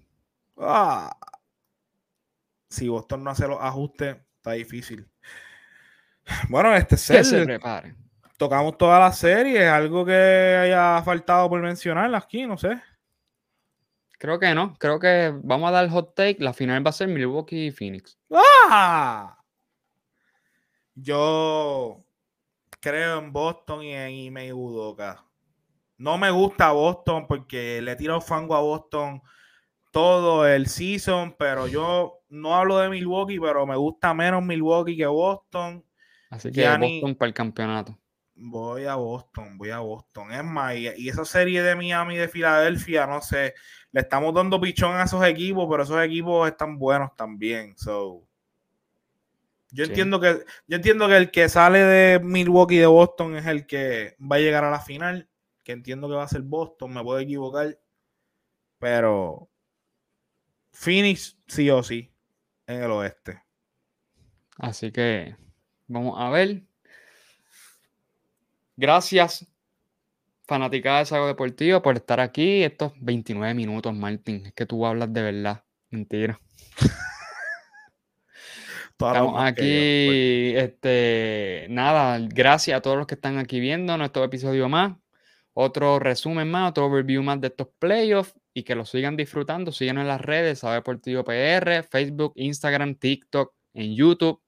Ah, 0.56 1.16
si 2.68 2.88
Boston 2.88 3.24
no 3.24 3.30
hace 3.30 3.48
los 3.48 3.58
ajustes, 3.60 4.16
está 4.36 4.52
difícil. 4.52 5.08
Bueno, 6.48 6.74
este 6.74 6.96
set, 6.96 7.24
se 7.24 7.44
prepare. 7.44 7.96
Tocamos 8.40 8.78
toda 8.78 8.98
la 8.98 9.12
serie, 9.12 9.68
algo 9.68 10.02
que 10.02 10.14
haya 10.14 11.02
faltado 11.02 11.46
por 11.50 11.60
mencionar 11.60 12.14
aquí, 12.14 12.46
no 12.46 12.56
sé. 12.56 12.80
Creo 14.18 14.38
que 14.38 14.54
no, 14.54 14.78
creo 14.78 14.98
que 14.98 15.30
vamos 15.42 15.68
a 15.68 15.72
dar 15.72 15.84
el 15.84 15.90
hot 15.90 16.14
take. 16.14 16.38
La 16.38 16.54
final 16.54 16.82
va 16.82 16.88
a 16.88 16.94
ser 16.94 17.08
Milwaukee 17.08 17.66
y 17.66 17.70
Phoenix. 17.70 18.18
¡Ah! 18.32 19.36
Yo 20.94 22.02
creo 22.80 23.18
en 23.18 23.30
Boston 23.30 23.82
y 23.82 23.92
en 23.92 24.10
Ime 24.12 24.54
Udoka. 24.54 25.22
No 25.98 26.16
me 26.16 26.30
gusta 26.30 26.72
Boston 26.72 27.26
porque 27.26 27.82
le 27.82 27.94
tiro 27.94 28.22
fango 28.22 28.54
a 28.54 28.60
Boston 28.62 29.20
todo 29.90 30.48
el 30.48 30.66
season, 30.66 31.36
pero 31.38 31.66
yo 31.66 32.22
no 32.30 32.56
hablo 32.56 32.78
de 32.78 32.88
Milwaukee, 32.88 33.38
pero 33.38 33.66
me 33.66 33.76
gusta 33.76 34.14
menos 34.14 34.42
Milwaukee 34.42 34.96
que 34.96 35.06
Boston. 35.06 35.84
Así 36.30 36.50
que 36.50 36.66
Boston 36.66 37.14
para 37.16 37.28
el 37.28 37.34
campeonato. 37.34 38.00
Voy 38.42 38.86
a 38.86 38.94
Boston, 38.94 39.58
voy 39.58 39.70
a 39.70 39.80
Boston. 39.80 40.32
Es 40.32 40.42
más, 40.42 40.74
y, 40.76 41.08
esa 41.08 41.24
serie 41.24 41.62
de 41.62 41.76
Miami 41.76 42.16
de 42.16 42.28
Filadelfia, 42.28 43.06
no 43.06 43.20
sé, 43.20 43.54
le 43.92 44.00
estamos 44.00 44.34
dando 44.34 44.60
pichón 44.60 44.96
a 44.96 45.04
esos 45.04 45.24
equipos, 45.24 45.66
pero 45.70 45.82
esos 45.82 46.02
equipos 46.02 46.48
están 46.48 46.78
buenos 46.78 47.14
también. 47.16 47.76
So, 47.76 48.26
yo 49.72 49.84
entiendo 49.84 50.20
que 50.20 50.44
yo 50.66 50.76
entiendo 50.76 51.06
que 51.06 51.16
el 51.16 51.30
que 51.30 51.48
sale 51.48 51.80
de 51.80 52.20
Milwaukee 52.20 52.78
de 52.78 52.86
Boston 52.86 53.36
es 53.36 53.46
el 53.46 53.66
que 53.66 54.16
va 54.20 54.36
a 54.36 54.40
llegar 54.40 54.64
a 54.64 54.70
la 54.70 54.80
final 54.80 55.28
que 55.62 55.72
entiendo 55.72 56.08
que 56.08 56.14
va 56.14 56.24
a 56.24 56.28
ser 56.28 56.42
Boston, 56.42 56.94
me 56.94 57.02
puedo 57.02 57.18
equivocar, 57.18 57.78
pero 58.78 59.48
Phoenix 60.72 61.38
sí 61.46 61.70
o 61.70 61.82
sí 61.82 62.12
en 62.66 62.82
el 62.82 62.90
oeste. 62.90 63.42
Así 64.56 64.90
que 64.92 65.36
vamos 65.86 66.14
a 66.18 66.30
ver. 66.30 66.62
Gracias, 68.80 69.46
fanática 70.46 71.00
de 71.00 71.04
Sago 71.04 71.26
Deportivo, 71.26 71.82
por 71.82 71.96
estar 71.96 72.18
aquí 72.18 72.62
estos 72.62 72.94
29 72.96 73.52
minutos, 73.52 73.94
Martín. 73.94 74.46
Es 74.46 74.54
que 74.54 74.64
tú 74.64 74.86
hablas 74.86 75.12
de 75.12 75.20
verdad. 75.20 75.62
Mentira. 75.90 76.40
Estamos 78.92 79.42
aquí, 79.42 80.52
pues. 80.54 80.64
este, 80.64 81.66
nada, 81.68 82.18
gracias 82.26 82.78
a 82.78 82.80
todos 82.80 82.96
los 82.96 83.06
que 83.06 83.16
están 83.16 83.36
aquí 83.36 83.60
viendo 83.60 83.94
nuestro 83.98 84.24
episodio 84.24 84.66
más 84.70 84.94
otro 85.52 85.98
resumen 85.98 86.50
más, 86.50 86.70
otro 86.70 86.86
overview 86.86 87.22
más 87.22 87.38
de 87.38 87.48
estos 87.48 87.68
playoffs 87.78 88.34
y 88.54 88.62
que 88.62 88.74
lo 88.74 88.86
sigan 88.86 89.14
disfrutando. 89.14 89.72
Síganos 89.72 90.02
en 90.02 90.08
las 90.08 90.22
redes, 90.22 90.60
Sabe 90.60 90.76
Deportivo 90.76 91.22
PR, 91.22 91.82
Facebook, 91.82 92.32
Instagram, 92.36 92.94
TikTok, 92.94 93.52
en 93.74 93.94
YouTube, 93.94 94.40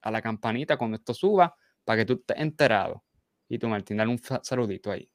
a 0.00 0.12
la 0.12 0.22
campanita 0.22 0.76
cuando 0.76 0.96
esto 0.96 1.12
suba 1.12 1.56
para 1.84 1.98
que 1.98 2.06
tú 2.06 2.12
estés 2.14 2.38
enterado. 2.38 3.02
Y 3.50 3.58
tú, 3.58 3.68
Martín, 3.68 3.96
dale 3.96 4.12
un 4.12 4.20
saludito 4.42 4.92
ahí. 4.92 5.10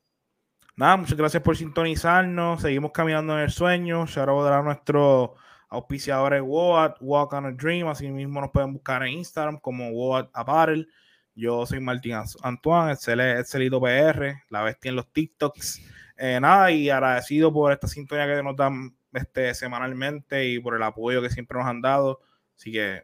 Nada, 0.75 0.97
muchas 0.97 1.17
gracias 1.17 1.41
por 1.41 1.55
sintonizarnos. 1.55 2.61
Seguimos 2.61 2.91
caminando 2.91 3.33
en 3.33 3.45
el 3.45 3.49
sueño. 3.49 4.05
Shout 4.05 4.29
a 4.29 4.61
nuestro 4.61 5.35
auspiciadores 5.69 6.41
WOAT, 6.43 6.97
Walk 6.99 7.31
on 7.31 7.45
a 7.45 7.51
Dream. 7.53 7.87
Así 7.87 8.11
mismo 8.11 8.41
nos 8.41 8.51
pueden 8.51 8.73
buscar 8.73 9.03
en 9.03 9.13
Instagram 9.13 9.57
como 9.59 9.89
WOAT 9.89 10.29
Apparel. 10.33 10.85
Yo 11.33 11.65
soy 11.65 11.79
Martín 11.79 12.17
Antoine, 12.43 12.91
el 12.91 13.45
Celito 13.45 13.79
PR, 13.79 14.43
la 14.49 14.63
bestia 14.63 14.89
en 14.89 14.97
los 14.97 15.09
TikToks. 15.13 15.81
Eh, 16.17 16.37
nada, 16.41 16.71
y 16.71 16.89
agradecido 16.89 17.53
por 17.53 17.71
esta 17.71 17.87
sintonía 17.87 18.27
que 18.27 18.43
nos 18.43 18.57
dan 18.57 18.97
este, 19.13 19.53
semanalmente 19.53 20.45
y 20.45 20.59
por 20.59 20.75
el 20.75 20.83
apoyo 20.83 21.21
que 21.21 21.29
siempre 21.29 21.57
nos 21.57 21.67
han 21.67 21.79
dado. 21.79 22.19
Así 22.57 22.73
que, 22.73 23.03